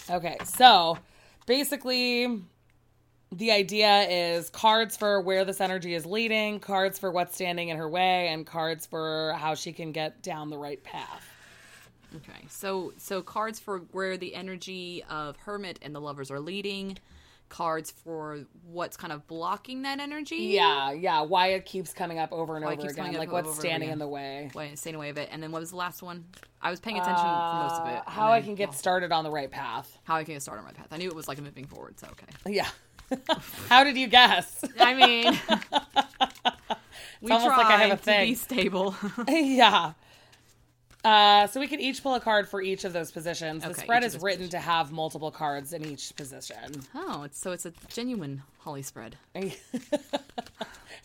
[0.09, 0.97] Okay, so
[1.45, 2.41] basically,
[3.33, 7.77] the idea is cards for where this energy is leading, cards for what's standing in
[7.77, 11.27] her way, and cards for how she can get down the right path.
[12.17, 16.99] Okay, so so cards for where the energy of Hermit and the lovers are leading,
[17.51, 20.37] cards for what's kind of blocking that energy.
[20.37, 21.21] Yeah, yeah.
[21.21, 24.09] Why it keeps coming up over and Why over again, like what's standing in the
[24.09, 24.51] way.
[24.55, 25.29] Wait, staying away of it.
[25.31, 26.25] And then what was the last one?
[26.63, 28.03] I was paying attention for most of it.
[28.07, 29.99] Uh, how I can get well, started on the right path.
[30.05, 30.89] how I can get started on my path.
[30.91, 32.27] I knew it was like a moving forward, so okay.
[32.47, 32.69] Yeah.
[33.69, 34.65] how did you guess?
[34.79, 35.25] I mean,
[37.21, 38.29] we almost like I have a to thing.
[38.31, 38.95] be stable.
[39.29, 39.93] yeah.
[41.03, 43.63] Uh, so we can each pull a card for each of those positions.
[43.63, 46.83] The Okay, spread each of is those written to have multiple cards in each position.
[46.95, 49.17] oh, it's so it's a genuine Holly spread.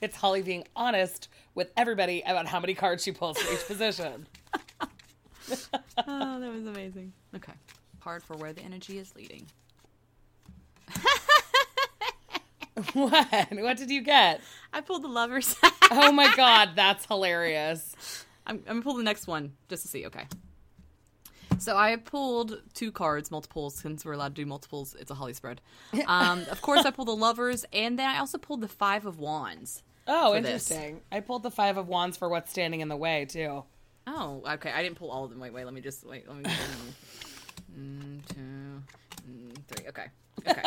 [0.02, 4.28] it's Holly being honest with everybody about how many cards she pulls for each position.
[6.08, 7.14] Oh, that was amazing.
[7.34, 7.54] Okay,
[8.02, 9.46] card for where the energy is leading.
[12.94, 13.48] what?
[13.52, 14.42] What did you get?
[14.74, 15.56] I pulled the lovers.
[15.92, 18.26] Oh my god, that's hilarious.
[18.46, 20.06] I'm, I'm gonna pull the next one just to see.
[20.08, 20.26] Okay.
[21.58, 24.94] So I pulled two cards, multiples, since we're allowed to do multiples.
[25.00, 25.62] It's a Holly spread.
[26.08, 29.20] Um, of course, I pulled the lovers, and then I also pulled the five of
[29.20, 29.82] wands.
[30.08, 30.70] Oh, For this.
[30.70, 31.02] interesting.
[31.12, 33.64] I pulled the five of wands for what's standing in the way too.
[34.06, 34.72] Oh, okay.
[34.72, 35.40] I didn't pull all of them.
[35.40, 35.64] Wait, wait.
[35.66, 36.28] Let me just wait.
[36.28, 36.44] Let me.
[37.80, 38.84] mm, two,
[39.28, 39.88] mm, three.
[39.88, 40.06] Okay.
[40.48, 40.62] Okay.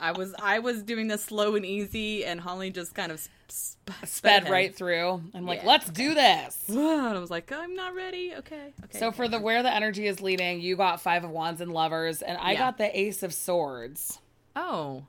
[0.00, 3.78] I was I was doing this slow and easy, and Holly just kind of sp-
[4.04, 5.22] sped, right through.
[5.34, 6.64] I'm like, Yeah, let's do this.
[6.68, 6.78] And
[7.16, 8.34] I was like, I'm not ready.
[8.38, 8.72] Okay.
[8.84, 8.98] Okay.
[8.98, 12.22] So for the where the energy is leading, you got five of wands and lovers,
[12.22, 12.58] and I Yeah.
[12.58, 14.18] got the ace of swords.
[14.56, 15.04] Oh.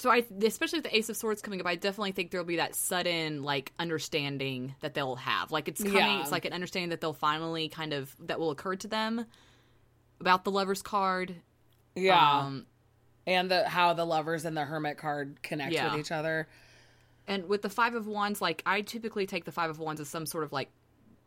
[0.00, 2.56] So I, especially with the Ace of Swords coming up, I definitely think there'll be
[2.56, 5.50] that sudden like understanding that they'll have.
[5.50, 5.96] Like it's coming.
[5.96, 6.20] Yeah.
[6.20, 9.26] It's like an understanding that they'll finally kind of that will occur to them
[10.20, 11.34] about the Lovers card.
[12.00, 12.38] Yeah.
[12.40, 12.66] Um,
[13.26, 15.90] and the how the lovers and the hermit card connect Yeah.
[15.92, 16.48] with each other.
[17.26, 20.08] and with the Five of Wands, like I typically take the Five of Wands as
[20.08, 20.70] some sort of like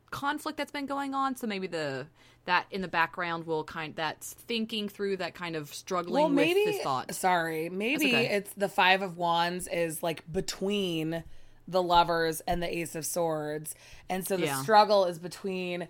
[0.09, 1.35] conflict that's been going on.
[1.35, 2.07] So maybe the
[2.45, 6.65] that in the background will kind that's thinking through that kind of struggling Well, maybe
[6.65, 7.17] with his thoughts.
[7.19, 8.25] sorry, maybe okay.
[8.35, 11.23] it's the five of wands is like between
[11.67, 13.75] the lovers and the ace of swords,
[14.09, 14.61] and so the Yeah.
[14.63, 15.87] struggle is between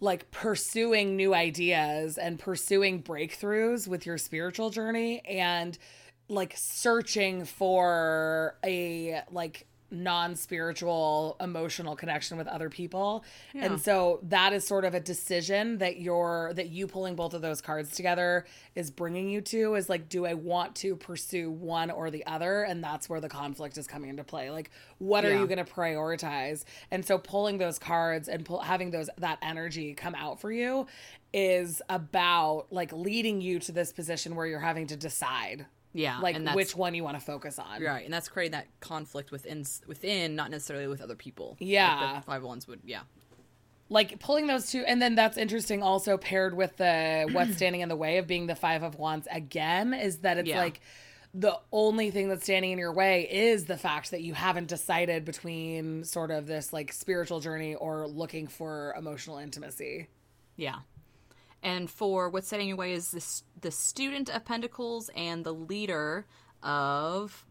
[0.00, 5.78] like pursuing new ideas and pursuing breakthroughs with your spiritual journey and
[6.28, 13.24] like searching for a like non-spiritual emotional connection with other people.
[13.52, 13.66] Yeah.
[13.66, 17.42] and so that is sort of a decision that you're that you pulling both of
[17.42, 21.90] those cards together is bringing you to is like do i want to pursue one
[21.90, 22.62] or the other?
[22.62, 24.50] And that's where the conflict is coming into play.
[24.50, 26.64] Like what are you going to prioritize?
[26.90, 30.86] And so pulling those cards and pull, having those that energy come out for you
[31.32, 36.36] is about like leading you to this position where you're having to decide yeah, like
[36.54, 40.34] which one you want to focus on Right, and that's creating that conflict within within,
[40.36, 41.56] not necessarily with other people.
[41.60, 41.94] Yeah.
[41.94, 42.80] like the five oh ones would.
[42.84, 43.00] Yeah,
[43.88, 47.88] like pulling those two and then that's interesting also paired with the what's standing in
[47.88, 50.58] the way of being the five of wands again is that it's Yeah.
[50.58, 50.80] like
[51.36, 55.24] the only thing that's standing in your way is the fact that you haven't decided
[55.24, 60.08] between sort of this like spiritual journey or looking for emotional intimacy
[60.56, 60.76] yeah.
[61.64, 66.26] And for what's setting your way is this the student of Pentacles and the leader
[66.62, 67.44] of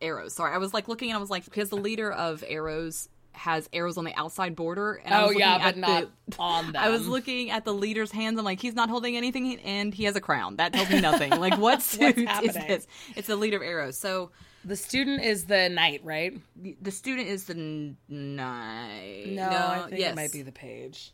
[0.00, 0.34] Arrows.
[0.34, 3.68] Sorry, I was like looking and I was like because the leader of Arrows has
[3.72, 4.94] arrows on the outside border.
[5.04, 6.82] And I Oh was yeah, but at not the, on them.
[6.82, 8.38] I was looking at the leader's hands.
[8.38, 10.56] I'm like, he's not holding anything, and he has a crown.
[10.56, 11.30] That tells me nothing.
[11.38, 12.66] like, what suit is happening?
[12.68, 12.86] this?
[13.14, 13.98] It's the leader of arrows.
[13.98, 14.30] So
[14.64, 16.34] The student is the knight, right?
[16.80, 17.54] the student is the
[18.08, 19.26] knight.
[19.28, 20.12] No, I think yes.
[20.12, 21.12] it might be the page.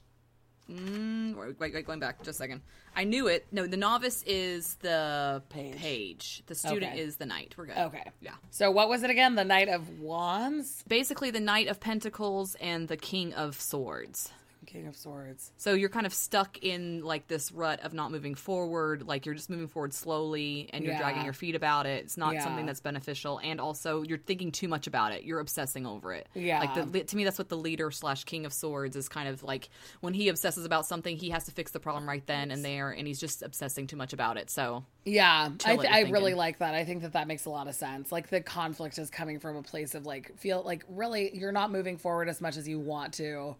[0.72, 2.62] Mm, wait, wait, wait, going back just a second.
[2.94, 3.46] I knew it.
[3.52, 5.76] No, the novice is the Page.
[5.76, 6.42] page.
[6.46, 7.00] The student Okay.
[7.00, 7.54] is the knight.
[7.56, 7.78] We're good.
[7.78, 8.04] Okay.
[8.20, 8.34] Yeah.
[8.50, 9.34] So what was it again?
[9.34, 14.30] The Knight of Wands, Basically, the knight of pentacles and the king of swords.
[14.66, 15.52] King of Swords.
[15.56, 19.02] So you're kind of stuck in like this rut of not moving forward.
[19.06, 21.00] Like you're just moving forward slowly and you're Yeah.
[21.00, 22.04] dragging your feet about it.
[22.04, 22.44] It's not Yeah.
[22.44, 23.38] something that's beneficial.
[23.42, 25.24] And also you're thinking too much about it.
[25.24, 26.28] You're obsessing over it.
[26.34, 26.60] Yeah.
[26.60, 29.42] Like the, to me, that's what the leader slash king of swords is kind of
[29.42, 29.68] like
[30.00, 32.90] when he obsesses about something, he has to fix the problem right then and there.
[32.90, 34.50] And he's just obsessing too much about it.
[34.50, 36.74] So Yeah, I, th- I really like that.
[36.74, 38.12] I think that that makes a lot of sense.
[38.12, 41.70] Like the conflict is coming from a place of like feel like really you're not
[41.72, 43.56] moving forward as much as you want to,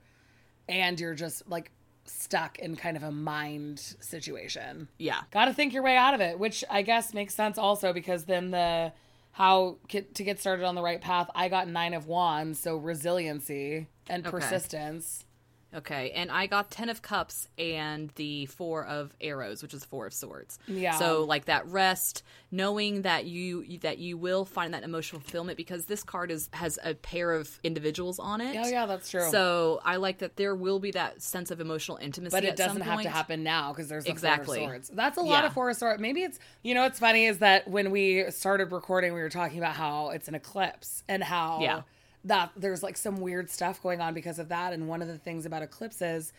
[0.68, 1.70] and you're just like
[2.04, 4.88] stuck in kind of a mind situation.
[4.98, 5.20] yeah.
[5.30, 8.24] Got to think your way out of it, which I guess makes sense also because
[8.24, 8.92] then the
[9.32, 11.30] how to get started on the right path.
[11.34, 14.30] I got nine of wands, so resiliency and Okay.
[14.30, 15.24] persistence.
[15.74, 20.06] Okay, and I got ten of cups and the four of arrows, which is four
[20.06, 20.58] of swords.
[20.66, 20.98] Yeah.
[20.98, 25.86] So like that rest, knowing that you that you will find that emotional fulfillment because
[25.86, 28.54] this card is has a pair of individuals on it.
[28.62, 29.30] Oh yeah, that's true.
[29.30, 32.36] So I like that there will be that sense of emotional intimacy.
[32.36, 34.58] but it doesn't have to happen now because there's the Exactly.
[34.58, 34.90] four of swords.
[34.94, 35.46] That's a lot Yeah.
[35.46, 36.00] of four of swords.
[36.02, 39.56] Maybe it's you know what's funny is that when we started recording, we were talking
[39.58, 41.82] about how it's an eclipse and how Yeah.
[42.24, 44.72] That there's like some weird stuff going on because of that.
[44.72, 46.32] And one of the things about eclipses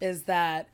[0.00, 0.68] is that,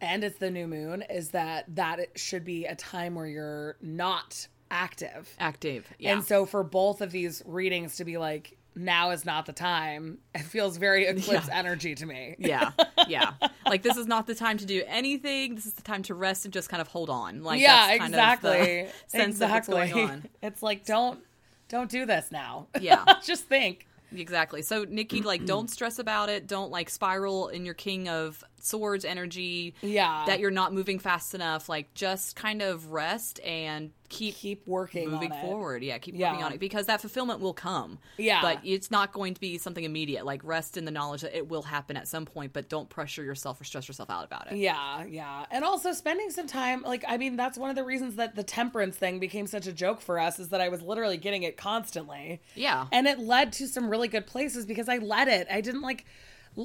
[0.00, 4.48] and it's the new moon, is that that should be a time where you're not
[4.70, 5.34] active.
[5.38, 5.86] Active.
[5.98, 6.12] Yeah.
[6.12, 10.18] And so for both of these readings to be like now is not the time,
[10.34, 12.36] it feels very eclipse energy to me.
[12.38, 12.72] yeah,
[13.08, 13.32] yeah.
[13.66, 15.54] Like this is not the time to do anything.
[15.54, 17.42] This is the time to rest and just kind of hold on.
[17.42, 18.80] Like yeah, that's kind exactly.
[18.80, 19.90] Of sense what's exactly.
[19.90, 20.28] going on.
[20.42, 21.20] It's like don't
[21.68, 22.66] don't do this now.
[22.78, 23.04] Yeah.
[23.24, 23.86] Just think.
[24.14, 24.62] Exactly.
[24.62, 26.46] So Nikki, like, don't stress about it.
[26.46, 29.74] Don't like spiral in your King of Swords energy.
[29.82, 30.24] Yeah.
[30.26, 31.68] That you're not moving fast enough.
[31.68, 35.40] Like, just kind of rest and keep keep working moving on it.
[35.42, 35.82] forward.
[35.82, 36.30] Yeah, keep Yeah.
[36.30, 37.98] working on it because that fulfillment will come.
[38.16, 38.40] Yeah.
[38.42, 40.24] But it's not going to be something immediate.
[40.24, 43.24] Like, rest in the knowledge that it will happen at some point, but don't pressure
[43.24, 44.56] yourself or stress yourself out about it.
[44.58, 45.46] Yeah, yeah.
[45.50, 48.44] And also spending some time like I mean that's one of the reasons that the
[48.44, 51.56] temperance thing became such a joke for us is that I was literally getting it
[51.56, 52.40] constantly.
[52.54, 52.86] Yeah.
[52.92, 55.48] And it led to some really good places because I let it.
[55.50, 56.04] I didn't like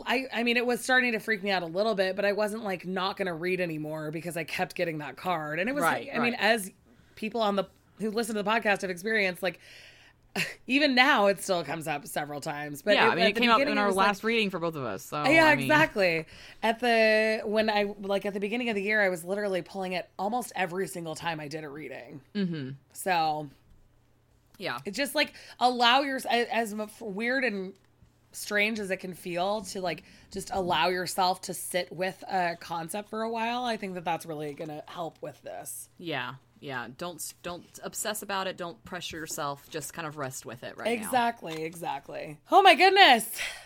[0.05, 2.33] I I mean it was starting to freak me out a little bit, but I
[2.33, 5.59] wasn't like not going to read anymore because I kept getting that card.
[5.59, 6.41] And it was Right, I mean right.
[6.41, 6.71] as
[7.15, 7.65] people on the
[7.99, 9.59] who listen to the podcast have experienced like
[10.67, 12.83] even now it still comes up several times.
[12.83, 14.59] But yeah, it, I mean, it came up in our was like- last reading for
[14.59, 15.03] both of us.
[15.03, 16.25] So yeah, I mean, exactly.
[16.61, 19.93] At the when I like at the beginning of the year, I was literally pulling
[19.93, 22.21] it almost every single time I did a reading.
[22.35, 22.69] Mm-hmm.
[22.93, 23.49] So
[24.59, 24.77] Yeah.
[24.85, 27.73] it's just like allow your as m- weird and
[28.39, 33.09] strange as it can feel to like just allow yourself to sit with a concept
[33.09, 33.63] for a while.
[33.63, 35.89] I think that that's really gonna help with this.
[35.97, 36.35] Yeah.
[36.59, 36.87] Yeah.
[36.97, 38.57] Don't don't obsess about it.
[38.57, 39.69] Don't pressure yourself.
[39.69, 41.05] Just kind of rest with it right now.
[41.05, 42.37] Exactly, exactly.
[42.51, 43.25] Oh my goodness!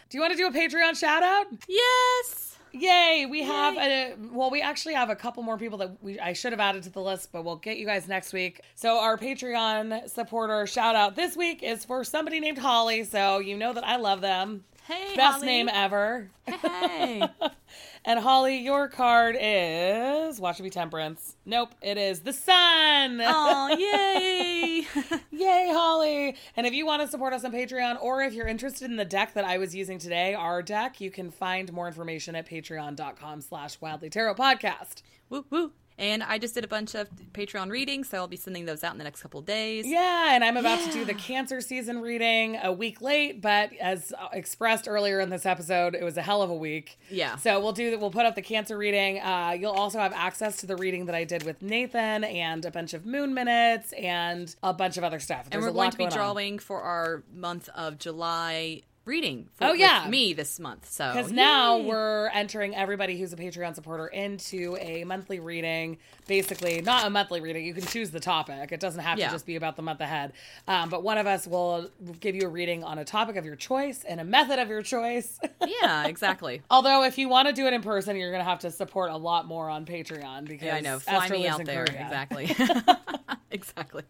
[0.09, 1.47] Do you want to do a Patreon shout out?
[1.67, 2.52] Yes.
[2.73, 3.27] Yay!
[3.29, 6.51] We have a well, we actually have a couple more people that we I should
[6.53, 8.62] have added to the list, but we'll get you guys next week.
[8.75, 13.03] So our Patreon supporter shout out this week is for somebody named Holly.
[13.03, 14.63] So you know that I love them.
[14.88, 15.45] Hey, Best Holly.
[15.45, 16.29] name ever.
[16.47, 17.23] Hey.
[18.05, 21.37] And Holly, your card is Watch It Be Temperance.
[21.45, 23.21] Nope, it is the sun.
[23.23, 24.85] oh, yay!
[25.31, 26.35] Yay, Holly!
[26.57, 29.05] And if you want to support us on Patreon, or if you're interested in the
[29.05, 33.39] deck that I was using today, our deck, you can find more information at patreon.com
[33.39, 35.01] slash wildly tarot podcast.
[35.29, 35.71] woo woo.
[35.97, 38.93] And I just did a bunch of Patreon readings, so I'll be sending those out
[38.93, 39.86] in the next couple of days.
[39.86, 44.12] Yeah, and I'm about to do the cancer season reading a week late, but as
[44.34, 46.97] expressed earlier in this episode, it was a hell of a week.
[47.12, 47.36] Yeah.
[47.36, 47.99] So we'll do that.
[47.99, 49.19] We'll put up the cancer reading.
[49.19, 52.71] Uh, you'll also have access to the reading that I did with Nathan and a
[52.71, 55.43] bunch of moon minutes and a bunch of other stuff.
[55.45, 56.12] and There's we're a going lot to be on.
[56.12, 59.49] drawing for our month of July reading.
[59.55, 60.07] For, Oh, yeah.
[60.09, 60.89] me this month.
[60.89, 65.97] So Because now we're entering everybody who's a Patreon supporter into a monthly reading.
[66.27, 67.65] Basically, not a monthly reading.
[67.65, 68.71] You can choose the topic.
[68.71, 69.27] It doesn't have Yeah.
[69.27, 70.31] to just be about the month ahead.
[70.67, 71.89] Um, but one of us will
[72.21, 74.81] give you a reading on a topic of your choice and a method of your
[74.81, 75.37] choice.
[75.81, 76.61] yeah, exactly.
[76.71, 79.11] Although, if you want to do it in person, you're going to have to support
[79.11, 80.99] a lot more on Patreon because Yeah, I know.
[80.99, 81.85] Fly Esther me out there.
[81.85, 82.03] Korea.
[82.05, 82.55] Exactly.
[83.51, 84.03] exactly.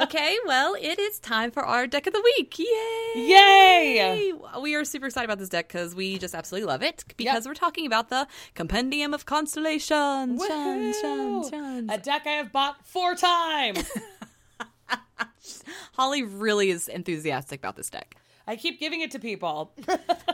[0.00, 2.58] Okay, well, it is time for our deck of the week.
[2.58, 3.12] Yay!
[3.16, 4.32] Yay!
[4.60, 7.54] We are super excited about this deck because we just absolutely love it because we're
[7.54, 10.44] talking about the Compendium of Constellations.
[10.44, 11.50] Shun, shun, Woohoo!
[11.50, 11.90] shun.
[11.90, 13.90] A deck I have bought four times.
[15.92, 18.16] Holly really is enthusiastic about this deck.
[18.46, 19.72] I keep giving it to people.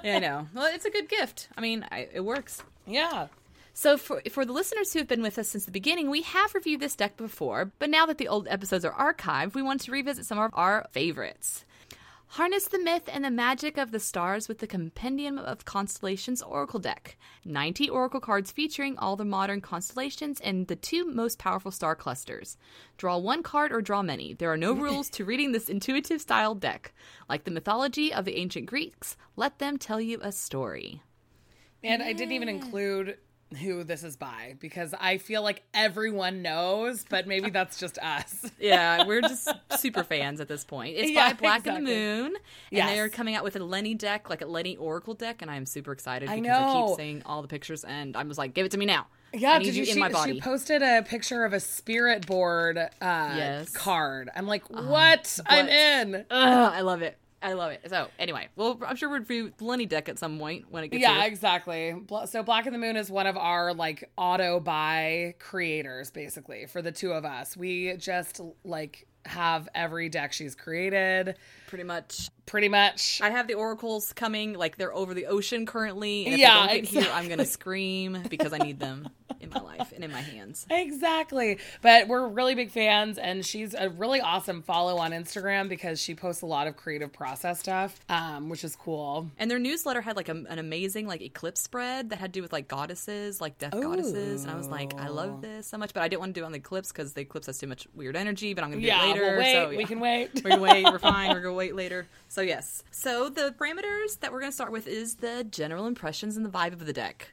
[0.04, 0.46] Yeah, I know.
[0.54, 1.48] Well, it's a good gift.
[1.56, 2.62] I mean, I, it works.
[2.86, 3.28] yeah.
[3.76, 6.54] So, for, for the listeners who have been with us since the beginning, we have
[6.54, 9.90] reviewed this deck before, but now that the old episodes are archived, we want to
[9.90, 11.64] revisit some of our favorites.
[12.28, 16.78] Harness the myth and the magic of the stars with the Compendium of Constellations Oracle
[16.78, 17.16] deck.
[17.44, 22.56] 90 Oracle cards featuring all the modern constellations and the two most powerful star clusters.
[22.96, 24.34] Draw one card or draw many.
[24.34, 26.92] There are no rules to reading this intuitive style deck.
[27.28, 31.02] Like the mythology of the ancient Greeks, let them tell you a story.
[31.82, 33.18] And I didn't even include
[33.54, 38.50] who this is by because I feel like everyone knows, but maybe that's just us.
[38.60, 39.48] Yeah, we're just
[39.78, 40.96] super fans at this point.
[40.96, 41.90] It's Yeah, by Black and the.
[41.90, 42.36] Moon, and
[42.70, 42.88] Yes.
[42.90, 45.92] they're coming out with a Lenny deck, like a Lenny Oracle deck, and I'm super
[45.92, 46.86] excited I because I know.
[46.88, 49.52] keep seeing all the pictures, and I was like, "Give it to me now!" Yeah,
[49.54, 52.88] I did you, you in she, she posted a picture of a spirit board uh,
[53.00, 53.70] Yes.
[53.72, 54.30] card.
[54.36, 55.38] I'm like, what?
[55.46, 55.74] I'm What?
[55.74, 56.14] in.
[56.30, 57.18] Ugh, I love it.
[57.44, 57.82] I love it.
[57.90, 61.02] So anyway, well, I'm sure we'll review Lenny deck at some point when it gets
[61.02, 61.28] Yeah, here.
[61.28, 61.94] exactly.
[62.26, 66.80] So Black and the Moon is one of our like auto buy creators, basically, for
[66.82, 67.56] the two of us.
[67.56, 71.36] We just like have every deck she's created,
[71.74, 72.30] Pretty much.
[72.46, 73.20] pretty much.
[73.20, 76.74] I have the oracles coming, like they're over the ocean currently, and if Yeah, they
[76.82, 79.08] don't get here, I'm gonna scream because I need them
[79.40, 80.64] in my life and in my hands.
[80.70, 81.58] Exactly.
[81.82, 86.14] But we're really big fans, and she's a really awesome follow on Instagram because she
[86.14, 89.28] posts a lot of creative process stuff, um, which is cool.
[89.38, 92.42] And their newsletter had like a, an amazing like eclipse spread that had to do
[92.42, 95.92] with like goddesses, like death goddesses, and I was like, I love this so much,
[95.92, 97.66] but I didn't want to do it on the eclipse because the eclipse has too
[97.66, 98.54] much weird energy.
[98.54, 99.22] But I'm gonna do Yeah, it later.
[99.22, 99.52] we'll wait.
[99.54, 100.30] so, We can wait.
[100.44, 100.84] We're gonna wait.
[100.84, 101.30] We're fine.
[101.30, 102.06] We're gonna wait later.
[102.28, 102.82] So yes.
[102.90, 106.72] So the parameters that we're gonna start with is the general impressions and the vibe
[106.72, 107.32] of the deck.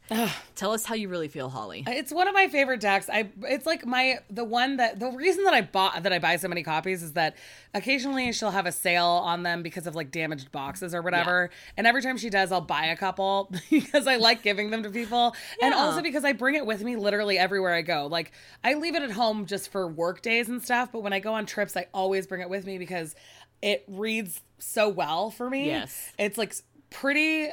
[0.55, 1.83] Tell us how you really feel, Holly.
[1.87, 3.09] It's one of my favorite decks.
[3.11, 6.35] I it's like my the one that the reason that I bought that I buy
[6.35, 7.35] so many copies is that
[7.73, 11.49] occasionally she'll have a sale on them because of like damaged boxes or whatever.
[11.77, 14.89] And every time she does, I'll buy a couple because I like giving them to
[14.89, 15.35] people.
[15.61, 18.07] And also because I bring it with me literally everywhere I go.
[18.07, 21.19] Like I leave it at home just for work days and stuff, but when I
[21.19, 23.15] go on trips, I always bring it with me because
[23.61, 25.67] it reads so well for me.
[25.67, 26.11] Yes.
[26.17, 26.53] It's like
[26.89, 27.49] pretty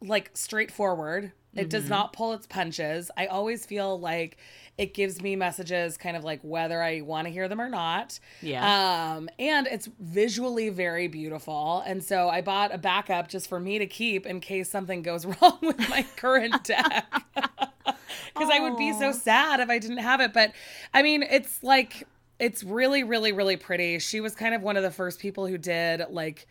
[0.00, 1.32] like straightforward.
[1.54, 1.68] It Mm-hmm.
[1.70, 3.10] does not pull its punches.
[3.16, 4.36] I always feel like
[4.76, 8.20] it gives me messages kind of like whether I want to hear them or not.
[8.42, 9.14] Yeah.
[9.16, 11.82] Um and it's visually very beautiful.
[11.86, 15.24] And so I bought a backup just for me to keep in case something goes
[15.40, 17.06] wrong with my current deck.
[18.34, 20.52] Cuz I would be so sad if I didn't have it, but
[20.92, 22.06] I mean, it's like
[22.38, 23.98] it's really really really pretty.
[23.98, 26.46] She was kind of one of the first people who did like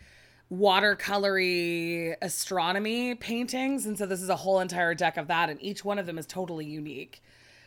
[0.52, 5.84] watercolory astronomy paintings and so this is a whole entire deck of that and each
[5.84, 7.24] one of them is totally unique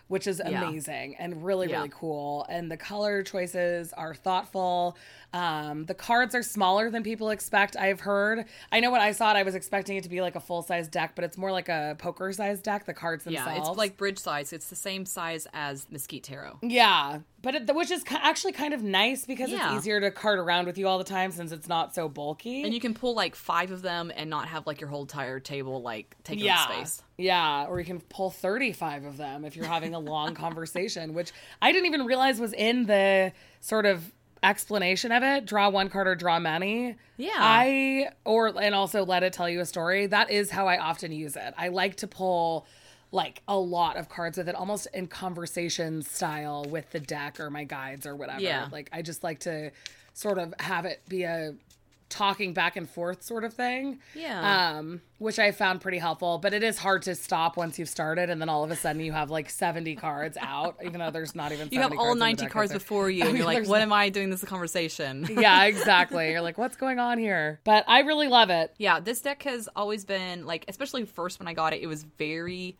[0.08, 0.62] which is Yeah.
[0.68, 1.76] amazing and really Yeah.
[1.76, 4.96] really cool and the color choices are thoughtful
[5.34, 9.30] um, the cards are smaller than people expect i've heard i know when i saw
[9.32, 11.68] it i was expecting it to be like a full-size deck but it's more like
[11.68, 14.52] a poker size deck the cards themselves yeah, it's like bridge size.
[14.52, 16.58] It's the same size as Mesquite Tarot.
[16.62, 19.74] yeah, but it, which is actually kind of nice because Yeah.
[19.74, 22.62] it's easier to cart around with you all the time since it's not so bulky.
[22.64, 25.40] And you can pull like five of them and not have like your whole entire
[25.40, 27.02] table like taking yeah, up space.
[27.18, 31.32] Yeah, or you can pull thirty-five of them if you're having a long conversation, which
[31.60, 34.12] I didn't even realize was in the sort of
[34.42, 35.44] explanation of it.
[35.46, 36.94] Draw one card or draw many.
[37.16, 37.32] Yeah.
[37.36, 40.06] I or and also let it tell you a story.
[40.06, 41.54] That is how I often use it.
[41.58, 42.66] I like to pull
[43.10, 47.50] like a lot of cards with it almost in conversation style with the deck or
[47.50, 48.68] my guides or whatever Yeah.
[48.70, 49.70] like i just like to
[50.12, 51.54] sort of have it be a
[52.08, 53.98] talking back and forth sort of thing.
[54.14, 54.76] Yeah.
[54.78, 58.30] um which i found pretty helpful but it is hard to stop once you've started
[58.30, 61.34] and then all of a sudden you have like 70 cards out even though there's
[61.34, 63.78] not even You have all cards 90 deck, cards before you, and you're like, what
[63.78, 65.26] no- am I doing this is conversation?
[65.30, 66.30] yeah exactly.
[66.30, 67.60] You're like what's going on here?
[67.64, 68.72] But i really love it.
[68.78, 72.04] Yeah, this deck has always been like, especially first when I got it, it was
[72.04, 72.76] very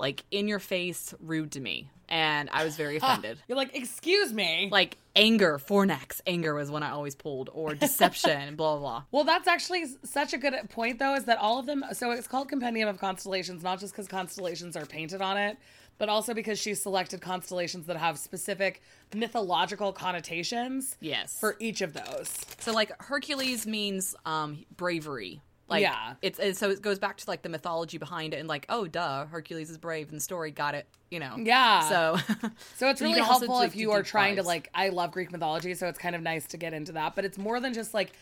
[0.00, 3.38] like in your face, rude to me, and I was very offended.
[3.46, 8.56] you're like excuse me Like anger, Fornax, anger was one I always pulled, or deception,
[8.60, 9.02] blah blah blah.
[9.12, 11.84] Well, that's actually such a good point, though, is that all of them.
[11.92, 15.56] So it's called Compendium of Constellations, not just because constellations are painted on it,
[15.98, 18.80] but also because she selected constellations that have specific
[19.14, 21.38] mythological connotations Yes.
[21.38, 22.34] for each of those.
[22.60, 25.40] so like Hercules means um bravery,
[25.70, 26.14] Like, Yeah.
[26.20, 28.86] it's and so it goes back to like the mythology behind it, and like, oh,
[28.86, 30.50] duh, Hercules is brave the story.
[30.50, 30.86] Got it.
[31.10, 31.36] You know.
[31.38, 31.88] Yeah.
[31.88, 32.18] So.
[32.76, 35.74] So it's really also helpful if you are trying to like I love Greek mythology,
[35.74, 37.14] so it's kind of nice to get into that.
[37.14, 38.12] But it's more than just like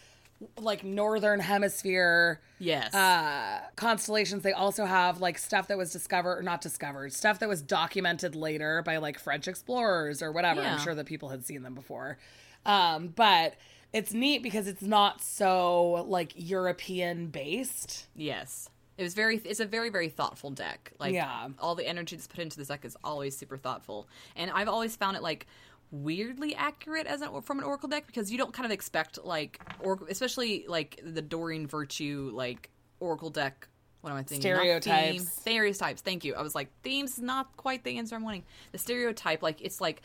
[0.56, 2.94] like northern hemisphere yes.
[2.94, 4.42] uh constellations.
[4.42, 8.34] They also have like stuff that was discovered or not discovered, stuff that was documented
[8.36, 10.60] later by like French explorers or whatever.
[10.62, 10.74] Yeah.
[10.74, 12.18] I'm sure that people had seen them before.
[12.66, 13.54] Um, but
[13.92, 18.06] it's neat because it's not so like European based.
[18.14, 18.68] Yes.
[18.96, 20.92] It was very it's a very very thoughtful deck.
[20.98, 21.48] Like Yeah.
[21.58, 24.08] all the energy that's put into this deck is always super thoughtful.
[24.36, 25.46] And I've always found it like
[25.90, 29.60] weirdly accurate as an from an oracle deck because you don't kind of expect like
[29.80, 32.70] or especially like the Doreen Virtue like
[33.00, 33.68] oracle deck
[34.00, 34.42] what am I thinking?
[34.42, 35.32] Stereotypes.
[35.32, 36.02] Stereotypes.
[36.02, 36.34] Thank you.
[36.34, 38.44] I was like, themes not quite the answer I'm wanting.
[38.70, 40.02] The stereotype, like it's like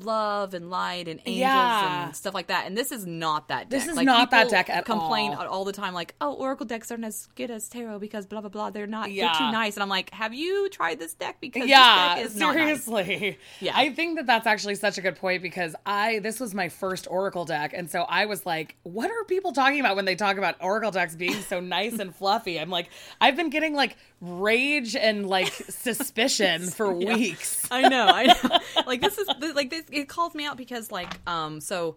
[0.00, 2.06] love and light and angels Yeah.
[2.06, 2.66] and stuff like that.
[2.66, 3.80] And this is not that deck.
[3.80, 5.46] This is Like, not that deck at complain all.
[5.46, 8.50] all the time, like, "Oh, Oracle decks aren't as good as tarot because blah blah
[8.50, 8.70] blah.
[8.70, 9.08] They're not.
[9.08, 11.38] They're too nice." And I'm like, "Have you tried this deck?
[11.40, 13.38] Because yeah, this deck is not nice." seriously.
[13.60, 13.72] Yeah.
[13.74, 17.06] I think that that's actually such a good point because I this was my first
[17.10, 20.36] Oracle deck, and so I was like, "What are people talking about when they talk
[20.36, 24.96] about Oracle decks being so nice and fluffy?" I'm like, I've been getting like rage
[24.96, 27.66] and like suspicion for weeks.
[27.70, 28.58] I know, I know.
[28.86, 29.84] like this is like this.
[29.90, 31.96] It calls me out because like um so.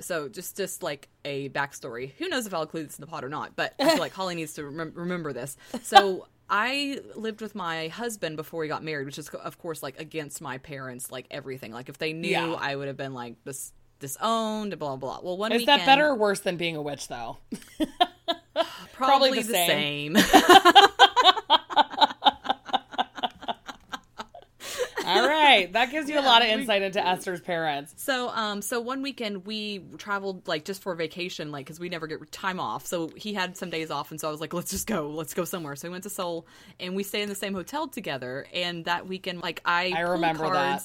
[0.00, 2.14] So just just like a backstory.
[2.18, 3.54] Who knows if I'll include this in the pod or not?
[3.54, 5.56] But I feel like Holly needs to remem- remember this.
[5.84, 10.00] So I lived with my husband before we got married, which is of course like
[10.00, 11.70] against my parents, like everything.
[11.70, 12.54] Like if they knew, Yeah.
[12.58, 15.20] I would have been like this disowned, blah blah.
[15.20, 15.20] Blah.
[15.22, 17.36] Well, one Is weekend, that better or worse than being a witch, though?
[18.92, 20.16] Probably, Probably the, the same.
[20.16, 20.22] All
[25.56, 27.94] right, that gives you a lot of insight into Esther's parents.
[27.96, 32.06] So, um, so one weekend we traveled like just for vacation, like because we never
[32.06, 32.86] get time off.
[32.86, 35.34] So he had some days off, and so I was like, let's just go, let's
[35.34, 35.76] go somewhere.
[35.76, 36.46] So we went to Seoul,
[36.80, 38.46] and we stayed in the same hotel together.
[38.52, 40.82] And that weekend, like I, I remember that.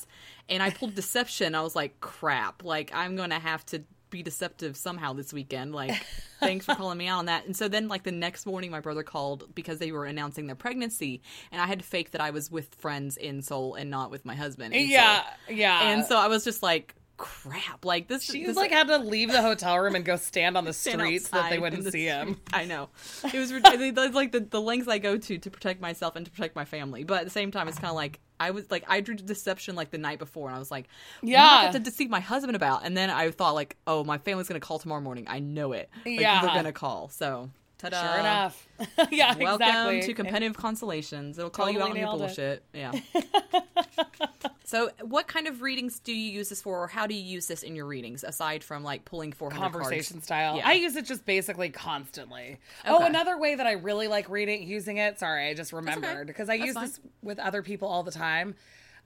[0.50, 1.56] and I pulled deception.
[1.56, 5.74] I was like, crap, like I'm gonna have to be deceptive somehow this weekend.
[5.74, 5.92] Like,
[6.40, 7.46] thanks for calling me out on that.
[7.46, 10.56] And so then, like the next morning, my brother called because they were announcing their
[10.56, 14.12] pregnancy, and I had to fake that I was with friends in Seoul and not
[14.12, 14.74] with my husband.
[14.74, 15.92] Yeah, yeah.
[15.92, 17.86] And so I was just like, crap.
[17.86, 18.24] Like this.
[18.24, 21.02] She's this, like had to leave the hotel room and go stand on the stand
[21.02, 22.34] streets so that they wouldn't the see him.
[22.36, 22.40] street.
[22.54, 22.90] I know.
[23.32, 23.52] It was
[24.14, 27.04] like the, the lengths I go to to protect myself and to protect my family.
[27.04, 29.76] But at the same time, it's kind of like I was like I drew deception
[29.76, 30.88] like the night before, and I was like,
[31.22, 31.44] Yeah.
[31.44, 32.86] what I have to deceive my husband about.
[32.86, 35.26] And then I thought like, oh, my family's gonna call tomorrow morning.
[35.30, 35.90] I know it.
[36.06, 36.42] Like, Yeah.
[36.42, 37.10] they're gonna call.
[37.10, 37.52] So.
[37.80, 38.02] Ta-da.
[38.02, 38.68] Sure enough.
[39.12, 40.02] yeah, Welcome exactly.
[40.02, 41.38] to competitive consolations.
[41.38, 42.26] It'll call you out on your nailed it.
[42.26, 42.64] bullshit.
[42.74, 42.92] Yeah.
[44.66, 47.48] so, what kind of readings do you use this for, or how do you use
[47.48, 50.26] this in your readings aside from like pulling 400 conversation cards?
[50.26, 50.58] style.
[50.58, 50.68] Yeah.
[50.68, 52.60] I use it just basically constantly.
[52.86, 55.18] Oh, another way that I really like reading using it.
[55.18, 56.86] Sorry, I just remembered because I That's use fine.
[56.86, 58.56] this with other people all the time.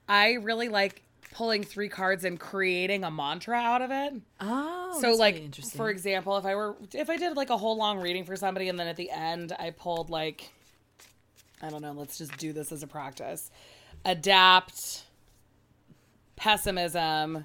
[0.08, 1.03] I really like
[1.34, 4.14] pulling three cards and creating a mantra out of it.
[4.40, 5.76] Oh, so like really interesting.
[5.76, 8.68] for example, if I were if I did like a whole long reading for somebody
[8.68, 10.50] and then at the end I pulled like
[11.60, 13.50] I don't know, let's just do this as a practice.
[14.04, 15.02] Adapt,
[16.36, 17.44] pessimism,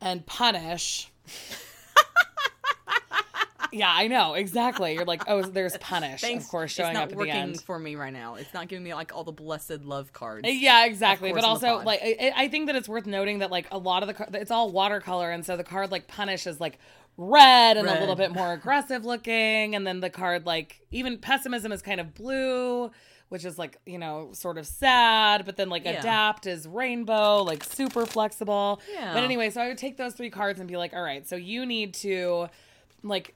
[0.00, 1.10] and punish.
[3.74, 4.94] yeah, I know, exactly.
[4.94, 6.44] You're like, oh, there's punish, Thanks.
[6.44, 7.60] of course, showing it's not up at working the end.
[7.62, 8.36] for me right now.
[8.36, 10.46] It's not giving me like all the blessed love cards.
[10.46, 11.32] Uh, yeah, exactly.
[11.32, 13.66] But course, in the also, like, I, I think that it's worth noting that like
[13.70, 16.60] a lot of the car- it's all watercolor, and so the card like punish is
[16.60, 16.78] like
[17.16, 21.70] red and a little bit more aggressive looking, and then the card like even pessimism
[21.72, 22.90] is kind of blue,
[23.28, 25.44] which is like you know sort of sad.
[25.44, 25.98] But then like Yeah.
[26.00, 28.80] adapt is rainbow, like super flexible.
[28.92, 29.14] Yeah.
[29.14, 31.36] But anyway, so I would take those three cards and be like, all right, so
[31.36, 32.48] you need to
[33.02, 33.34] like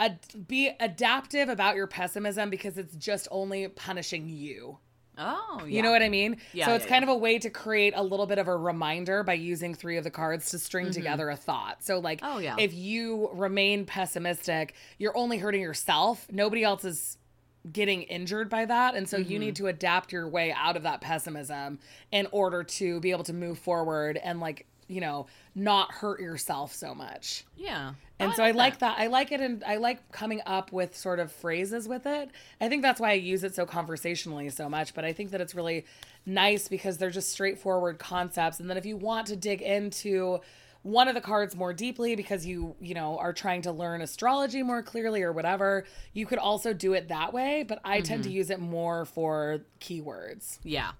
[0.00, 4.78] ad- be adaptive about your pessimism because it's just only punishing you.
[5.18, 5.66] Oh, yeah.
[5.66, 6.38] You know what I mean?
[6.54, 8.56] Yeah, So it's yeah, kind of a way to create a little bit of a
[8.56, 11.84] reminder by using three of the cards to string together a thought.
[11.84, 12.36] So like Mm-hmm.
[12.36, 12.56] Oh, yeah.
[12.58, 16.26] if you remain pessimistic, you're only hurting yourself.
[16.32, 17.18] Nobody else is
[17.70, 18.94] getting injured by that.
[18.94, 19.40] And so you Mm-hmm.
[19.40, 21.80] need to adapt your way out of that pessimism
[22.10, 26.74] in order to be able to move forward and like, you know, not hurt yourself
[26.74, 27.44] so much.
[27.56, 27.94] Yeah.
[28.18, 28.98] And Oh, so I like that.
[28.98, 32.30] I like it and I like coming up with sort of phrases with it.
[32.60, 35.40] I think that's why I use it so conversationally so much, but I think that
[35.40, 35.86] it's really
[36.26, 40.40] nice because they're just straightforward concepts and then if you want to dig into
[40.82, 44.62] one of the cards more deeply because you, you know, are trying to learn astrology
[44.62, 45.84] more clearly or whatever,
[46.14, 48.36] you could also do it that way, but I tend to mm-hmm.
[48.36, 50.58] use it more for keywords.
[50.64, 50.92] Yeah.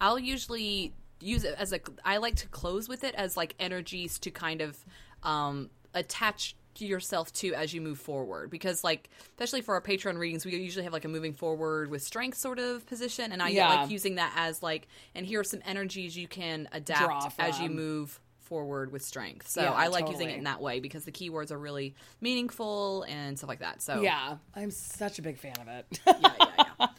[0.00, 4.18] I'll usually use it as a I like to close with it as like energies
[4.20, 4.76] to kind of
[5.22, 10.44] um attach yourself to as you move forward because like especially for our patreon readings
[10.44, 13.66] we usually have like a moving forward with strength sort of position and i Yeah.
[13.70, 17.70] like using that as like and here are some energies you can adapt as you
[17.70, 21.12] move forward with strength so Yeah, i like using it in that way because the
[21.12, 25.54] keywords are really meaningful and stuff like that so Yeah, I'm such a big fan
[25.58, 25.86] of it.
[26.06, 26.86] yeah, yeah, yeah.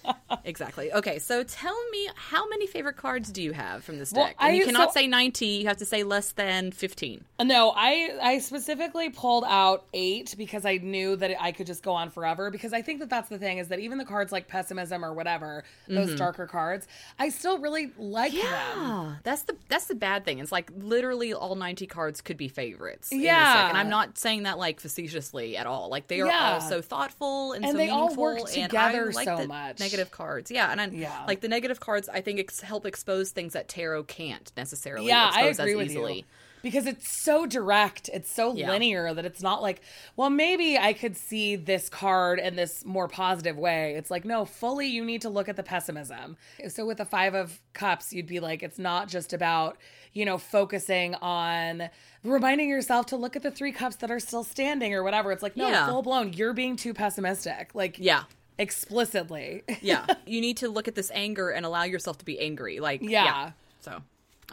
[0.47, 0.91] exactly.
[0.91, 4.35] Okay, so tell me how many favorite cards do you have from this deck?
[4.39, 7.23] Well, and you cannot so- say 90, you have to say less than 15.
[7.39, 11.83] Uh, no, I I specifically pulled out eight because I knew that I could just
[11.83, 12.49] go on forever.
[12.49, 15.13] Because I think that that's the thing is that even the cards like pessimism or
[15.13, 16.17] whatever, those mm-hmm.
[16.17, 16.87] darker cards,
[17.19, 18.41] I still really like them.
[18.41, 20.39] Yeah, that's the that's the bad thing.
[20.39, 23.09] It's like literally all 90 cards could be favorites.
[23.11, 23.69] Yeah.
[23.69, 25.89] and I'm not saying that like facetiously at all.
[25.89, 26.53] Like they are Yeah.
[26.53, 29.47] all so thoughtful and, And so they all meaningful work and together I like so
[29.47, 29.79] much.
[29.79, 31.23] Negative cards, yeah, and I, Yeah.
[31.27, 32.07] like the negative cards.
[32.09, 35.07] I think ex- help expose things that tarot can't necessarily.
[35.07, 36.15] Yeah, I agree as with easily.
[36.17, 36.23] you.
[36.63, 38.71] Because it's so direct, it's so Yeah.
[38.71, 39.79] linear that it's not like,
[40.15, 43.93] well, maybe I could see this card in this more positive way.
[43.95, 46.35] It's like, no, fully you need to look at the pessimism.
[46.67, 49.77] So with the 5 of cups, you'd be like it's not just about,
[50.13, 51.89] you know, focusing on
[52.23, 55.31] reminding yourself to look at the 3 cups that are still standing or whatever.
[55.31, 55.87] It's like, no, Yeah.
[55.87, 57.75] full blown, you're being too pessimistic.
[57.75, 58.23] Like Yeah.
[58.59, 59.63] Explicitly.
[59.81, 60.05] yeah.
[60.25, 62.79] You need to look at this anger and allow yourself to be angry.
[62.79, 63.51] Like yeah, Yeah.
[63.81, 64.01] so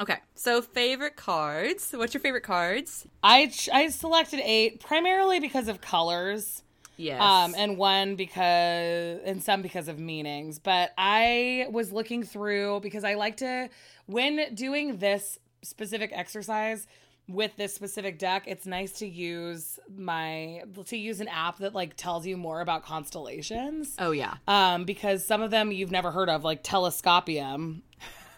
[0.00, 0.18] okay.
[0.34, 1.92] So favorite cards.
[1.92, 3.06] What's your favorite cards?
[3.22, 6.62] I ch- I selected 8 primarily because of colors.
[6.96, 7.20] yes.
[7.20, 10.58] um and one because and some because of meanings.
[10.58, 13.68] But i was looking through because i like to
[14.06, 16.86] when doing this specific exercise
[17.26, 21.96] with this specific deck it's nice to use my to use an app that like
[21.96, 23.94] tells you more about constellations.
[23.98, 24.36] Oh yeah.
[24.46, 27.82] Um because some of them you've never heard of like telescopium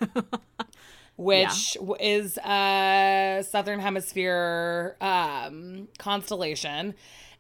[1.17, 6.95] which w is a southern hemisphere um, constellation.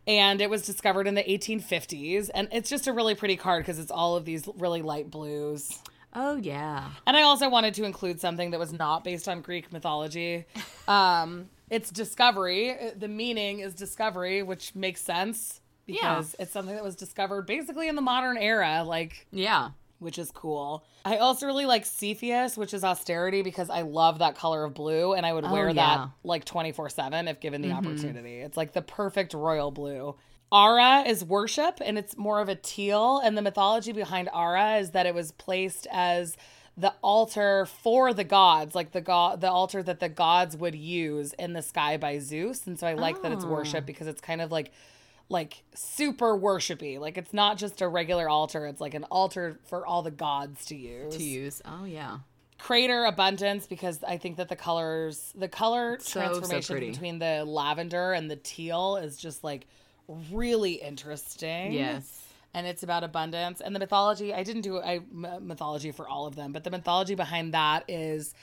[0.09, 3.79] And it was discovered in the 1850s and it's just a really pretty card because
[3.79, 5.83] it's all of these really light blues
[6.17, 9.73] oh yeah and i also wanted to include something that was not based on greek
[9.73, 10.45] mythology
[10.89, 16.97] um, it's discovery the meaning is discovery which makes sense because it's something that was
[16.97, 20.85] discovered basically in the modern era like yeah which is cool.
[21.05, 25.15] I also really like Cepheus, which is austerity because I love that color of blue
[25.15, 25.75] and I would wear yeah.
[25.75, 28.41] that like 24/7 if given the opportunity.
[28.41, 30.17] It's like the perfect royal blue.
[30.57, 34.93] Ara is worship and it's more of a teal and the mythology behind Ara is
[34.93, 36.37] that it was placed as
[36.79, 41.33] the altar for the gods, like the god the altar that the gods would use
[41.35, 42.67] in the sky by Zeus.
[42.67, 43.49] And so I like that it's oh.
[43.49, 44.73] worship because it's kind of like
[45.29, 46.99] like super worshipy.
[46.99, 50.65] Like it's not just a regular altar, it's like an altar for all the gods
[50.67, 51.17] to use.
[51.17, 52.19] to use oh yeah
[52.59, 56.91] Crater abundance because I think that the colors the color So, so transformation pretty.
[56.91, 59.67] between the lavender and the teal is just like
[60.33, 61.73] really interesting.
[61.73, 62.23] yes
[62.55, 64.33] And it's about abundance and the mythology.
[64.33, 67.85] I didn't do I m- mythology for all of them, but the mythology behind that
[67.89, 68.35] is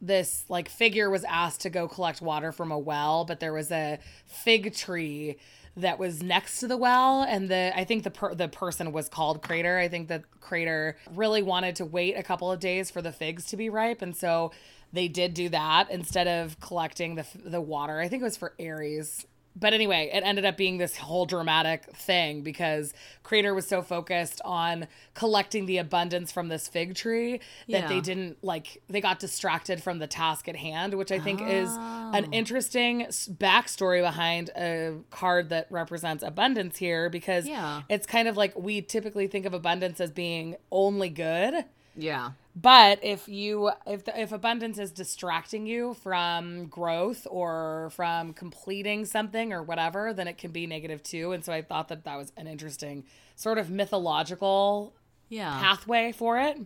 [0.00, 3.70] this like figure was asked to go collect water from a well, but there was
[3.70, 5.36] a fig tree
[5.76, 9.08] that was next to the well and the I think the per, the person was
[9.08, 9.78] called Crater.
[9.78, 13.46] I think that Crater really wanted to wait a couple of days for the figs
[13.46, 14.50] to be ripe and so
[14.92, 18.00] they did do that instead of collecting the the water.
[18.00, 19.24] I think it was for Aries.
[19.54, 24.40] But anyway, it ended up being this whole dramatic thing because Crater was so focused
[24.44, 29.82] on collecting the abundance from this fig tree that they didn't like they got distracted
[29.82, 32.32] from the task at hand, which I think is an oh.
[32.32, 37.82] interesting backstory behind a card that represents abundance here because Yeah.
[37.88, 41.64] it's kind of like we typically think of abundance as being only good.
[41.94, 48.34] yeah But if you if the, if abundance is distracting you from growth or from
[48.34, 51.32] completing something or whatever, then it can be negative too.
[51.32, 53.04] And so I thought that that was an interesting
[53.36, 54.92] sort of mythological
[55.30, 56.58] yeah pathway for it.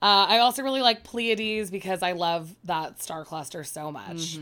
[0.00, 4.36] Uh, I also really like Pleiades because I love that star cluster so much.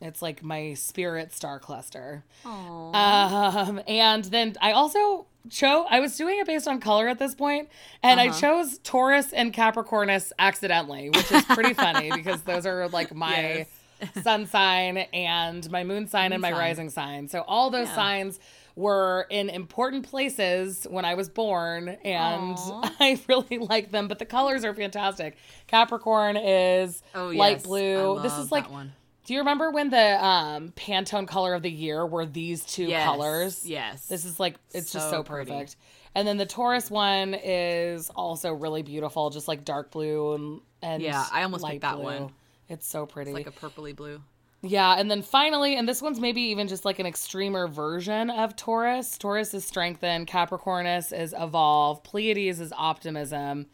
[0.00, 2.24] It's like my spirit star cluster.
[2.44, 7.34] Um, and then I also chose, I was doing it based on color at this
[7.34, 7.68] point,
[8.02, 8.40] and I uh-huh.
[8.40, 13.66] chose Taurus and Capricornus accidentally, which is pretty funny because those are like my
[14.22, 16.58] sun sign and my moon sign and my sign.
[16.58, 17.28] rising sign.
[17.28, 17.94] So all those Yeah.
[17.94, 18.40] signs
[18.74, 22.94] were in important places when I was born, and Aw.
[23.00, 24.08] I really like them.
[24.08, 25.36] But the colors are fantastic.
[25.66, 28.20] Capricorn is oh light blue.
[28.22, 28.92] This is like one.
[29.24, 33.04] Do you remember when the um Pantone color of the year were these two Yes,
[33.04, 33.66] colors?
[33.68, 34.06] yes.
[34.06, 35.50] This is like it's just So so pretty.
[35.50, 35.76] perfect.
[36.14, 41.02] And then the Taurus one is also really beautiful, just like dark blue and and
[41.02, 42.04] Yeah, I almost picked that blue.
[42.04, 42.32] one.
[42.68, 43.32] It's so pretty.
[43.32, 44.22] like a purpley blue
[44.62, 48.56] Yeah, and then finally, and this one's maybe even just like an extremer version of
[48.56, 49.16] Taurus.
[49.18, 53.66] Taurus is strengthen, Capricornus is evolve, Pleiades is optimism.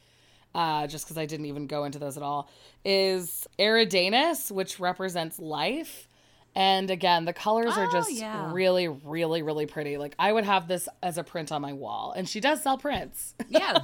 [0.54, 2.48] Uh, just because I didn't even go into those at all,
[2.84, 6.08] is Eridanus, which represents life.
[6.56, 8.50] And again, the colors are Oh, just yeah.
[8.52, 9.98] really, really, really pretty.
[9.98, 12.78] Like I would have this as a print on my wall, and she does sell
[12.78, 13.34] prints.
[13.48, 13.82] Yeah,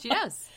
[0.00, 0.48] she does.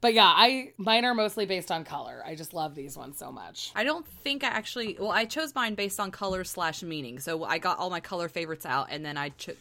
[0.00, 2.22] but yeah, I mine are mostly based on color.
[2.24, 3.72] I just love these ones so much.
[3.74, 4.96] I don't think I actually.
[5.00, 7.18] Well, I chose mine based on color slash meaning.
[7.18, 9.54] So I got all my color favorites out, and then I cho-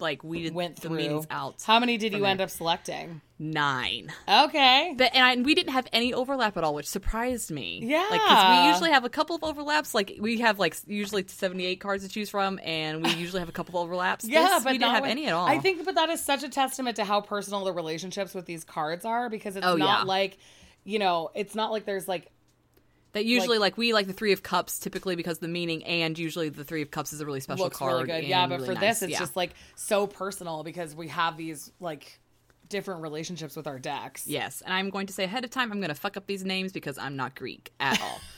[0.00, 0.96] like weeded Went the through.
[0.96, 1.62] meanings out.
[1.64, 2.28] How many did you there.
[2.30, 3.20] end up selecting?
[3.38, 4.12] Nine.
[4.28, 4.94] Okay.
[4.96, 7.80] But and I, we didn't have any overlap at all, which surprised me.
[7.82, 8.06] Yeah.
[8.10, 9.94] like because we usually have a couple of overlaps.
[9.94, 13.48] Like we have like usually seventy eight cards to choose from, and we usually have
[13.48, 14.24] a couple of overlaps.
[14.26, 15.46] Yeah, This, but we didn't have with- any at all.
[15.46, 18.64] I think, but that is such a testament to how personal the relationships with these
[18.64, 20.04] cards are because it's Oh, not yeah.
[20.04, 20.38] like,
[20.84, 22.30] you know, it's not like there's like
[23.14, 26.50] that usually like, we like the three of cups typically because the meaning, and usually
[26.50, 27.92] the three of cups is a really special looks card.
[28.08, 28.28] really good.
[28.28, 29.00] Yeah, but really for nice.
[29.00, 29.18] this, it's Yeah.
[29.20, 32.20] just like so personal because we have these like
[32.68, 34.26] different relationships with our decks.
[34.26, 36.44] Yes, and I'm going to say ahead of time, I'm going to fuck up these
[36.44, 38.20] names because I'm not Greek at all.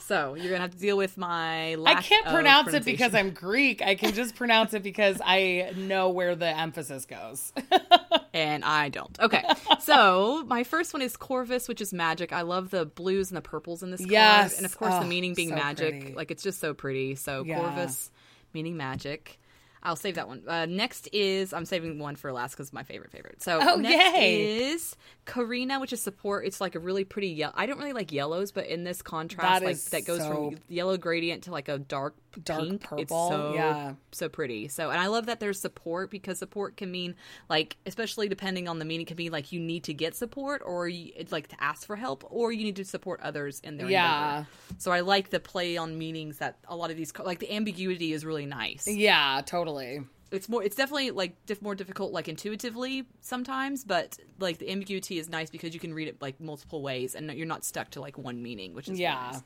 [0.00, 1.74] so you're going to have to deal with my.
[1.86, 3.14] I can't pronounce it because.
[3.14, 3.82] I'm Greek.
[3.82, 7.52] I can just pronounce it because I know where the emphasis goes.
[8.32, 9.18] and I don't.
[9.20, 9.42] Okay,
[9.80, 12.32] so my first one is Corvus, which is magic.
[12.32, 14.56] I love the blues and the purples in this card, Yes.
[14.58, 16.00] and of course Oh, the meaning being so magic.
[16.00, 16.14] pretty.
[16.14, 17.14] Like it's just so pretty.
[17.16, 17.58] So Yeah.
[17.60, 18.10] Corvus,
[18.54, 19.39] meaning magic.
[19.82, 20.42] I'll save that one.
[20.46, 23.42] Uh, next is I'm saving one for last because my favorite favorite.
[23.42, 24.70] So Oh, next yay.
[24.72, 26.44] is Carina, which is support.
[26.46, 27.54] It's like a really pretty yellow.
[27.56, 30.58] I don't really like yellows, but in this contrast, That like that goes so- from
[30.68, 32.14] yellow gradient to like a dark
[32.44, 32.74] Dark pink.
[32.82, 33.94] It's purple, so yeah.
[34.12, 34.68] so pretty.
[34.68, 37.16] So, and I love that there's support because support can mean
[37.48, 40.88] like, especially depending on the meaning, can be like you need to get support or
[40.88, 44.30] you, like to ask for help or you need to support others in their Yeah.
[44.38, 44.48] endeavor.
[44.78, 48.12] So I like the play on meanings that a lot of these like the ambiguity
[48.12, 48.86] is really nice.
[48.86, 50.00] yeah, totally.
[50.32, 55.18] It's more it's definitely like diff- more difficult like intuitively sometimes, but like the ambiguity
[55.18, 58.00] is nice because you can read it like multiple ways and you're not stuck to
[58.00, 59.30] like one meaning, which is Yeah.
[59.32, 59.42] nice.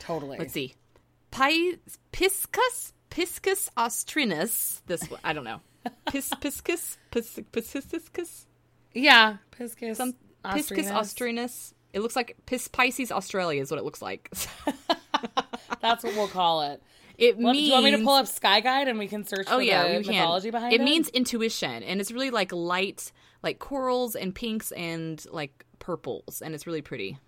[0.00, 0.38] Totally.
[0.38, 0.74] Let's see.
[1.34, 1.78] Pi-
[2.12, 4.80] Piscus Piscus austrinus.
[4.86, 5.60] This one, I don't know.
[6.10, 8.46] Pis Piscus Pis Piscus
[8.92, 9.96] Yeah, Piscus.
[9.96, 10.14] some
[10.44, 10.92] Piscus Austrinus.
[10.92, 11.74] austrinus.
[11.92, 14.30] It looks like Pis Pisces Australia is what it looks like.
[15.80, 16.82] That's what we'll call it.
[17.16, 17.58] It Well, means.
[17.64, 19.62] do you want me to pull up Sky Guide and we can search Oh for
[19.62, 20.42] yeah, the we can.
[20.50, 20.80] behind it?
[20.80, 23.12] it means intuition, and it's really like light,
[23.42, 27.18] like corals and pinks and like purples, and it's really pretty.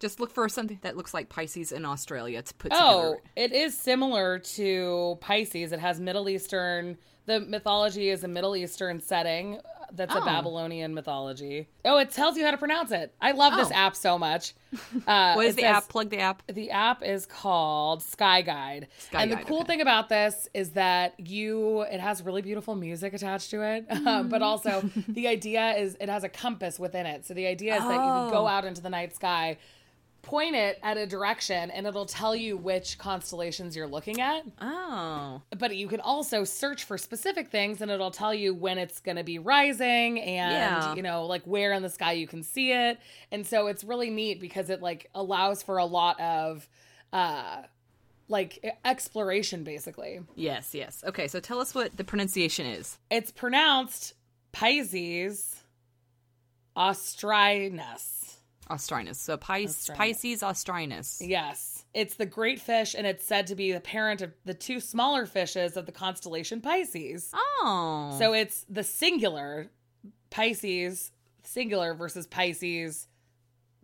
[0.00, 3.22] Just look for something that looks like Pisces in Australia to put Oh, together.
[3.36, 5.72] it is similar to Pisces.
[5.72, 6.96] It has Middle Eastern.
[7.26, 9.60] The mythology is a Middle Eastern setting.
[9.92, 10.24] That's a Oh.
[10.24, 11.68] Babylonian mythology.
[11.84, 13.12] Oh, it tells you how to pronounce it.
[13.20, 13.74] I love this Oh.
[13.74, 14.54] app so much.
[15.06, 15.88] Uh, What is the says- app?
[15.88, 16.42] Plug the app.
[16.46, 18.86] The app is called Sky Guide.
[18.98, 19.66] Sky and the cool okay.
[19.66, 23.86] thing about this is that you it has really beautiful music attached to it.
[24.06, 27.26] Um, but also the idea is it has a compass within it.
[27.26, 28.46] So the idea is that you can go Oh.
[28.46, 29.58] out into the night sky,
[30.22, 34.42] point it at a direction and it'll tell you which constellations you're looking at.
[34.60, 39.00] Oh, But you can also search for specific things and it'll tell you when it's
[39.00, 40.94] going to be rising and Yeah.
[40.94, 42.98] you know like where in the sky you can see it.
[43.32, 46.68] And so it's really neat because it like allows for a lot of
[47.12, 47.62] uh
[48.28, 50.20] like exploration basically.
[50.36, 51.02] yes, yes.
[51.06, 52.98] Okay, so tell us what the pronunciation is.
[53.10, 54.14] It's pronounced
[54.52, 55.56] Pisces
[56.76, 58.19] Austrinus.
[58.70, 59.16] Austrinus.
[59.16, 59.96] So Pis- Austrinus.
[59.96, 61.20] Pisces Austrinus.
[61.26, 61.84] Yes.
[61.92, 65.26] It's the great fish and it's said to be the parent of the two smaller
[65.26, 67.30] fishes of the constellation Pisces.
[67.34, 69.70] Oh, So it's the singular
[70.30, 71.12] Pisces
[71.42, 73.08] singular versus Pisces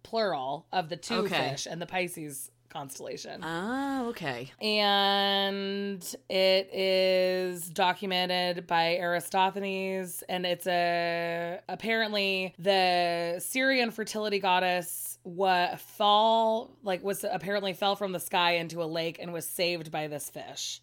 [0.03, 1.51] plural of the two Okay.
[1.51, 3.41] fish and the Pisces constellation.
[3.43, 4.51] oh, okay.
[4.61, 15.81] and it is documented by Aristophanes and it's a apparently the Syrian fertility goddess what
[15.81, 20.07] fall like was apparently fell from the sky into a lake and was saved by
[20.09, 20.83] this fish.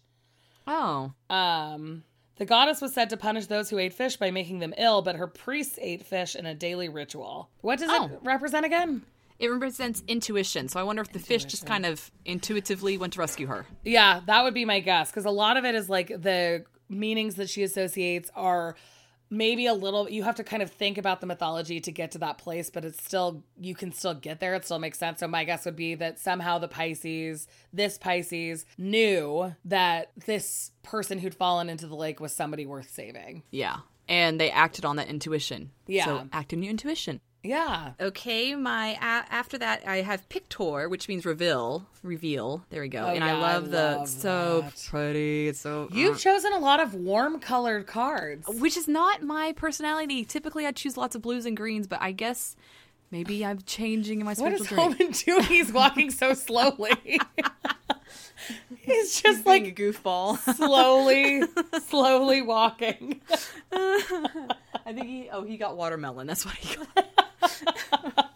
[0.66, 2.02] Oh, Um,
[2.36, 5.16] the goddess was said to punish those who ate fish by making them ill, but
[5.16, 7.50] her priests ate fish in a daily ritual.
[7.60, 8.06] What does Oh.
[8.06, 9.02] it represent again?
[9.38, 10.68] It represents intuition.
[10.68, 13.66] So I wonder if the fish just kind of intuitively went to rescue her.
[13.84, 17.34] Yeah, that would be my guess because a lot of it is like the meanings
[17.36, 18.76] that she associates are
[19.30, 22.18] maybe a little you have to kind of think about the mythology to get to
[22.18, 25.26] that place but it's still you can still get there it still makes sense so
[25.26, 31.34] my guess would be that somehow the pisces this pisces knew that this person who'd
[31.34, 33.78] fallen into the lake was somebody worth saving Yeah.
[34.06, 35.70] And they acted on that intuition.
[35.86, 36.04] Yeah.
[36.04, 37.22] So act on your intuition.
[37.46, 37.92] Yeah.
[38.00, 42.64] Okay, my a- after that I have Pictor, which means reveal, reveal.
[42.70, 43.00] There we go.
[43.04, 44.86] Oh, and I Oh, yeah, I love the love so that.
[44.90, 45.48] pretty.
[45.48, 48.48] It's so You've uh, chosen a lot of warm colored cards.
[48.48, 50.24] which is not my personality.
[50.24, 52.56] Typically, I choose lots of blues and greens, but I guess
[53.10, 54.66] maybe I'm changing in my What is.
[54.66, 55.42] Holman doing?
[55.44, 57.20] He's walking so slowly.
[58.80, 60.38] He's just Being a goofball.
[60.56, 61.42] slowly,
[61.88, 63.20] slowly walking.
[63.72, 65.28] I think he.
[65.32, 66.26] Oh, he got watermelon.
[66.26, 67.06] That's what he got.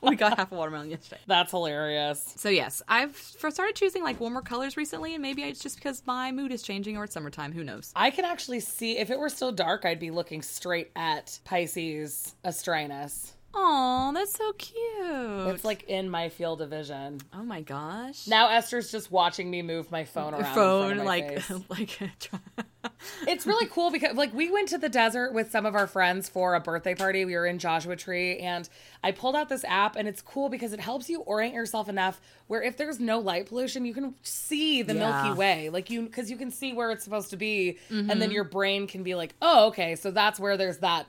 [0.01, 1.21] We got half a watermelon yesterday.
[1.27, 2.35] That's hilarious.
[2.37, 6.33] So yes, I've started choosing like warmer colors recently, and maybe it's just because my
[6.33, 7.53] mood is changing or it's summertime.
[7.53, 7.93] Who knows?
[7.95, 12.35] I can actually see if it were still dark, I'd be looking straight at Pisces
[12.45, 13.33] Austrinus.
[13.55, 15.55] Oh, that's so cute.
[15.55, 17.21] It's like in my field of vision.
[17.33, 18.27] oh my gosh.
[18.27, 20.55] Now Esther's just watching me move my phone around.
[20.55, 21.99] phone like like
[23.27, 26.29] it's really cool because like we went to the desert with some of our friends
[26.29, 27.25] for a birthday party.
[27.25, 28.69] We were in Joshua Tree and
[29.03, 32.21] I pulled out this app and it's cool because it helps you orient yourself enough
[32.49, 35.23] where if there's no light pollution, you can see the Yeah.
[35.23, 35.71] Milky Way.
[35.71, 38.19] Like you cuz you can see where it's supposed to be and Mm-hmm.
[38.21, 41.07] then your brain can be like, "Oh, okay, so that's where there's that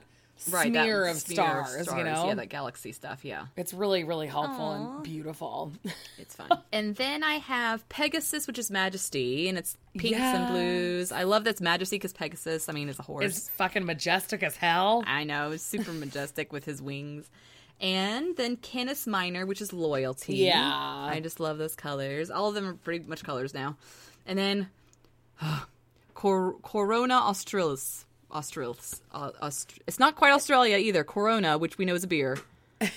[0.50, 3.46] right that smear of smear of stars, you know?" yeah that galaxy stuff yeah.
[3.56, 5.72] It's really really helpful and beautiful.
[6.18, 6.48] it's fun.
[6.72, 11.12] And then i have pegasus which is majesty and it's pinks and blues.
[11.12, 13.24] I love that's majesty because pegasus i mean is a horse.
[13.24, 15.02] It's fucking majestic as hell.
[15.06, 17.28] i know it's super majestic with his wings.
[17.80, 20.36] And then canis minor which is loyalty.
[20.36, 20.62] Yeah.
[20.72, 22.30] i just love those colors.
[22.30, 23.76] All of them are pretty much colors now.
[24.26, 24.68] And then
[26.14, 31.94] Cor- corona australis australis uh, Aust- it's not quite australia either corona which we know
[31.94, 32.38] is a beer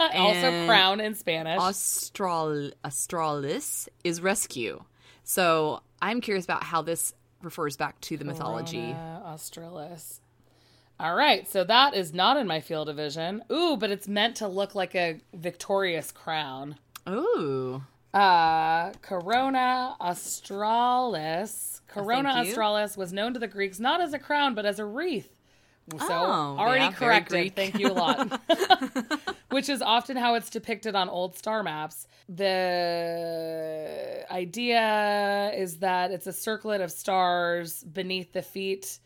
[0.00, 1.58] also crown in Spanish.
[1.58, 4.82] Austral Australis is rescue.
[5.24, 8.94] So I'm curious about how this refers back to the mythology.
[9.24, 10.20] Australis.
[11.00, 13.44] All right, so that is not in my field of vision.
[13.52, 16.76] Ooh, but it's meant to look like a victorious crown.
[17.08, 17.82] Ooh.
[18.14, 21.82] Uh, Corona Australis.
[21.88, 22.50] Corona you.
[22.50, 25.34] Australis was known to the Greeks not as a crown, but as a wreath.
[25.92, 27.56] So Oh, already yeah, corrected.
[27.56, 28.40] Thank you a lot.
[29.50, 32.06] Which is often how it's depicted on old star maps.
[32.28, 38.98] The idea is that it's a circlet of stars beneath the feet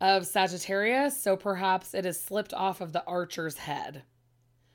[0.00, 4.04] of Sagittarius, so perhaps it has slipped off of the archer's head.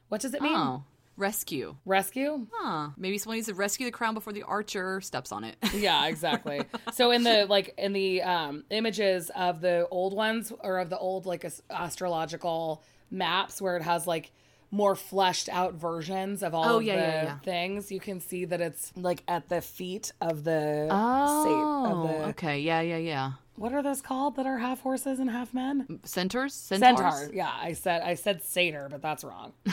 [0.09, 0.55] What does it mean?
[0.55, 0.83] Oh.
[1.15, 1.75] Rescue.
[1.85, 2.47] Rescue?
[2.53, 2.89] Huh.
[2.97, 5.55] Maybe someone needs to rescue the crown before the archer steps on it.
[5.73, 6.61] Yeah, exactly.
[6.93, 10.97] so in the like in the um images of the old ones or of the
[10.97, 14.31] old like astrological maps where it has like
[14.71, 17.37] more fleshed out versions of all Oh, of yeah, the yeah, yeah.
[17.39, 22.25] things, you can see that it's like at the feet of the Oh, of the
[22.29, 22.59] okay.
[22.59, 23.31] Yeah, yeah, yeah.
[23.55, 25.99] what are those called that are half horses and half men?
[26.03, 26.55] Centaurs?
[26.55, 26.97] Centaurs?
[26.97, 27.29] Centaur.
[27.35, 29.53] Yeah, I said I said satyr, but that's wrong.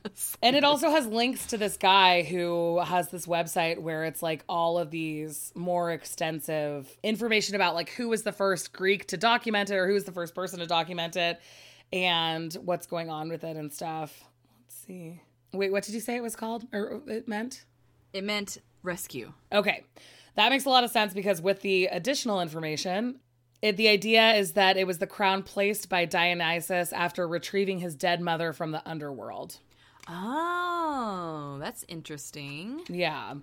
[0.42, 4.44] and it also has links to this guy who has this website where it's like
[4.48, 9.70] all of these more extensive information about like who was the first Greek to document
[9.70, 11.40] it or who was the first person to document it
[11.92, 14.24] and what's going on with it and stuff.
[14.60, 15.20] Let's see.
[15.52, 17.64] Wait, what did you say it was called or it meant?
[18.12, 19.32] It meant rescue.
[19.52, 19.84] Okay.
[20.34, 23.20] That makes a lot of sense because with the additional information,
[23.60, 27.94] it, the idea is that it was the crown placed by Dionysus after retrieving his
[27.94, 29.58] dead mother from the underworld.
[30.08, 32.80] Oh, that's interesting.
[32.88, 33.34] Yeah.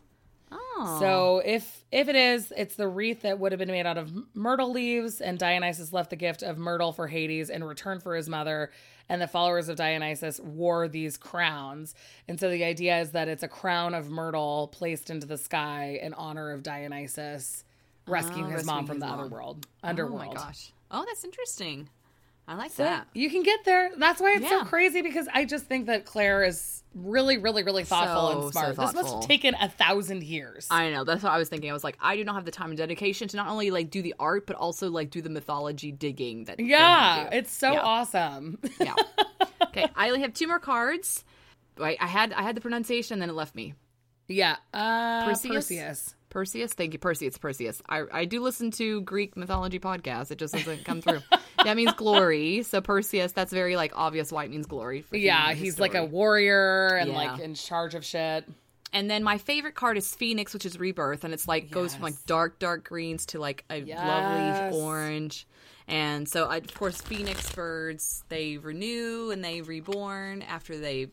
[0.52, 0.98] Oh.
[1.00, 4.12] So if if it is, it's the wreath that would have been made out of
[4.34, 8.28] myrtle leaves, and Dionysus left the gift of myrtle for Hades in return for his
[8.28, 8.72] mother.
[9.12, 11.96] And the followers of Dionysus wore these crowns.
[12.28, 16.00] And so the idea is that it's a crown of myrtle placed into the sky
[16.02, 17.64] in honor of Dionysus
[18.06, 19.20] rescuing Oh, his mom from his the mom.
[19.20, 19.66] underworld.
[19.84, 20.28] Oh Underworld.
[20.28, 20.72] my gosh.
[20.92, 21.90] Oh, that's interesting.
[22.50, 23.08] I like So that.
[23.14, 23.92] you can get there.
[23.96, 27.84] That's why it's so crazy because I just think that Claire is really, really, really
[27.84, 28.76] thoughtful So, and so smart.
[28.76, 30.66] this must have taken a thousand years.
[30.72, 31.04] I know.
[31.04, 31.70] That's what I was thinking.
[31.70, 33.92] I was like, I do not have the time and dedication to not only like
[33.92, 36.46] do the art, but also like do the mythology digging.
[36.46, 37.82] That yeah, it's so Yeah.
[37.82, 38.58] awesome.
[38.80, 38.96] yeah.
[39.68, 41.24] Okay, I only have two more cards.
[41.78, 43.76] Right, I had I had the pronunciation, and then it left me.
[44.28, 45.54] yeah, uh, Perseus?
[45.54, 46.16] Perseus.
[46.30, 47.38] Perseus, thank you, Perseus.
[47.38, 47.82] Perseus.
[47.90, 50.32] I I do listen to Greek mythology podcasts.
[50.32, 51.22] It just doesn't come through.
[51.64, 52.64] that means glory.
[52.64, 54.32] So Perseus, that's very like obvious.
[54.32, 55.02] White means glory.
[55.02, 57.18] for Yeah, he's like a warrior and Yeah.
[57.18, 58.46] like in charge of shit.
[58.92, 62.04] And then my favorite card is Phoenix, which is rebirth, and it's like goes from
[62.04, 64.00] like dark, dark greens to like a Yes.
[64.00, 65.46] lovely orange.
[65.88, 71.08] And so, I, of course, Phoenix birds they renew and they reborn after they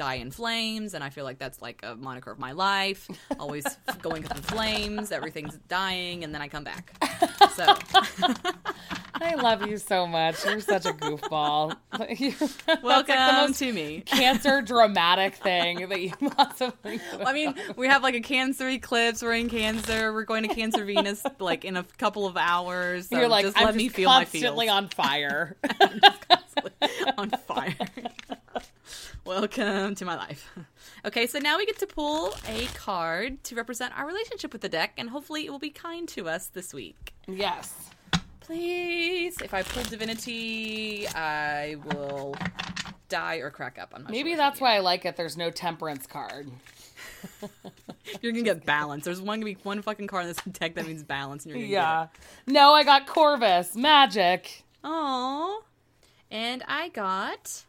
[0.00, 3.06] die in flames, and I feel like that's like a moniker of my life.
[3.38, 3.66] Always
[4.02, 6.94] going up in flames, everything's dying, and then I come back.
[7.56, 7.66] So
[9.14, 10.44] I love you so much.
[10.46, 11.74] You're such a goofball.
[12.82, 14.02] Welcome like to me.
[14.06, 16.98] cancer dramatic thing that you possibly.
[16.98, 19.20] could I mean, we have like a Cancer eclipse.
[19.20, 20.12] We're in Cancer.
[20.14, 23.08] We're going to Cancer Venus like in a couple of hours.
[23.08, 25.56] So You're like, just I'm let just me feel my constantly feels on fire.
[27.18, 27.76] on fire.
[29.24, 30.50] Welcome to my life.
[31.04, 34.68] Okay, so now we get to pull a card to represent our relationship with the
[34.68, 37.14] deck, and hopefully it will be kind to us this week.
[37.26, 37.74] yes.
[38.40, 42.34] Please, if I pull Divinity, I will
[43.08, 43.92] die or crack up.
[43.94, 45.16] I'm not Maybe sure that's why I like it.
[45.16, 46.50] There's no temperance card.
[48.20, 49.04] you're gonna get balance.
[49.04, 51.60] There's one gonna be one fucking card in this deck that means balance, and you're
[51.62, 52.06] gonna Yeah.
[52.46, 54.64] No, I got Corvus magic.
[54.84, 55.60] Aww.
[56.30, 57.64] And I got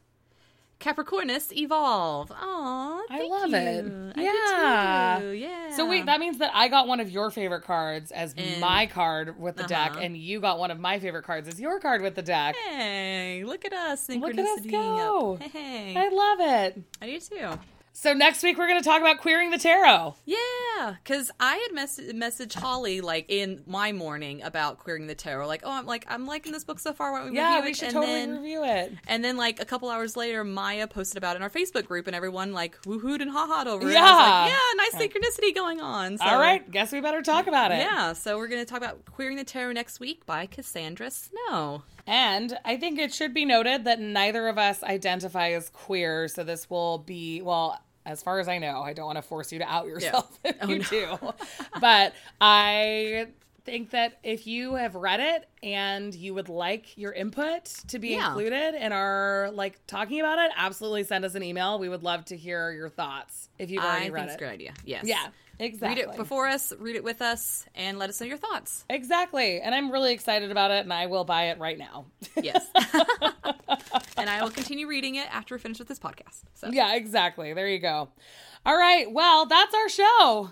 [0.82, 2.30] Capricornus Evolve.
[2.30, 3.56] Aww, I love you.
[3.56, 4.14] it.
[4.16, 5.32] I do Yeah.
[5.32, 5.76] Yeah.
[5.76, 8.88] So wait, that means that I got one of your favorite cards as And- my
[8.88, 10.00] card with the deck, Uh-huh.
[10.02, 12.56] and you got one of my favorite cards as your card with the deck.
[12.56, 15.34] Hey, look at us Look at us go.
[15.36, 15.44] up.
[15.44, 16.82] Hey, I love it.
[17.02, 17.60] I do too.
[18.02, 20.16] So next week we're going to talk about queering the tarot.
[20.26, 25.46] Yeah, because I had mess- messaged Holly like in my morning about queering the tarot.
[25.46, 27.12] Like, oh, I'm like I'm liking this book so far.
[27.12, 27.76] Why don't we Yeah, review we it?
[27.78, 28.94] should and totally then, review it.
[29.06, 32.08] And then like a couple hours later, Maya posted about it in our Facebook group,
[32.08, 33.96] and everyone like woohooed and ha-ha'd over it.
[33.96, 34.42] And I was Yeah.
[34.42, 35.08] like, yeah, nice
[35.40, 36.18] synchronicity going on.
[36.18, 37.82] So, All right, guess we better talk about it.
[37.82, 41.84] Yeah, so we're gonna talk about queering the tarot next week by Cassandra Snow.
[42.08, 46.44] And I think it should be noted that neither of us identify as queer, so
[46.44, 47.80] this will be well.
[48.06, 50.56] As far as I know, I don't want to force you to out yourself if
[50.62, 50.84] Oh, you no.
[50.86, 51.34] do.
[51.80, 53.28] but I
[53.64, 58.10] think that if you have read it and you would like your input to be
[58.10, 58.28] Yeah.
[58.28, 61.78] included in are like talking about it, absolutely send us an email.
[61.80, 64.36] We would love to hear your thoughts if you've I already think read it's a
[64.36, 64.40] it.
[64.40, 64.74] good idea.
[64.86, 65.04] Yes.
[65.06, 65.28] Yeah,
[65.60, 66.02] Read exactly.
[66.04, 68.84] it before us, read it with us, and let us know your thoughts.
[68.90, 69.62] Exactly.
[69.62, 72.06] And I'm really excited about it and I will buy it right now.
[72.42, 72.66] Yes.
[74.18, 76.42] and I will continue reading it after we're finished with this podcast.
[76.56, 77.54] So Yeah, exactly.
[77.54, 78.10] There you go.
[78.66, 79.12] All right.
[79.12, 80.50] Well, that's our show.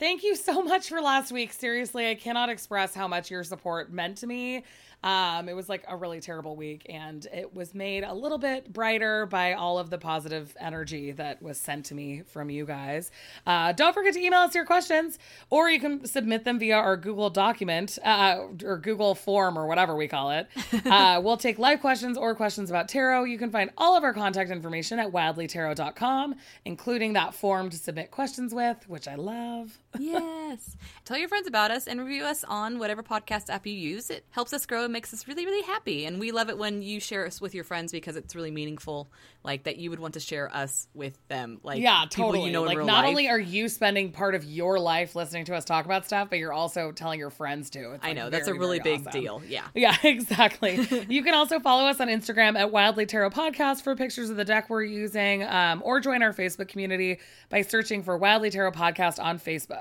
[0.00, 1.52] Thank you so much for last week.
[1.52, 4.64] Seriously, I cannot express how much your support meant to me.
[5.02, 8.70] Um, it was like a really terrible week, and it was made a little bit
[8.72, 13.10] brighter by all of the positive energy that was sent to me from you guys.
[13.46, 16.96] Uh, don't forget to email us your questions, or you can submit them via our
[16.96, 20.48] Google document uh, or Google form or whatever we call it.
[20.90, 23.24] Uh, we'll take live questions or questions about tarot.
[23.24, 26.34] You can find all of our contact information at wildlytarot.com,
[26.64, 29.78] including that form to submit questions with, which I love.
[29.98, 30.76] Yes.
[31.04, 34.10] Tell your friends about us and review us on whatever podcast app you use.
[34.10, 36.06] It helps us grow and makes us really, really happy.
[36.06, 39.10] And we love it when you share us with your friends because it's really meaningful.
[39.42, 41.60] Like that you would want to share us with them.
[41.62, 42.46] Like Yeah, totally.
[42.46, 43.06] You know, like not life.
[43.06, 46.38] only are you spending part of your life listening to us talk about stuff, but
[46.38, 47.98] you're also telling your friends to.
[48.02, 49.20] I know that's a really big awesome.
[49.20, 49.42] deal.
[49.48, 49.62] Yeah.
[49.80, 51.06] Yeah, exactly.
[51.08, 54.44] you can also follow us on Instagram at Wildly Tarot Podcast for pictures of the
[54.44, 57.18] deck we're using, um, or join our Facebook community
[57.48, 59.79] by searching for Wildly Tarot Podcast on Facebook.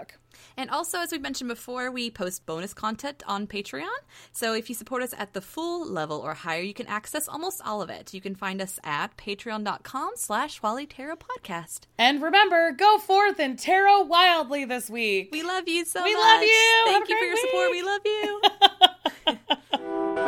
[0.59, 3.87] And also, as we mentioned before, we post bonus content on Patreon.
[4.33, 7.61] So if you support us at the full level or higher, you can access almost
[7.63, 8.13] all of it.
[8.13, 11.83] You can find us at patreon.com slash Wildly Tarot Podcast.
[11.97, 15.29] And remember, go forth and tarot wildly this week.
[15.31, 16.21] We love you so we much.
[16.21, 16.83] We love you.
[16.87, 17.45] Thank Have you for your week.
[17.47, 17.71] support.
[17.71, 17.81] We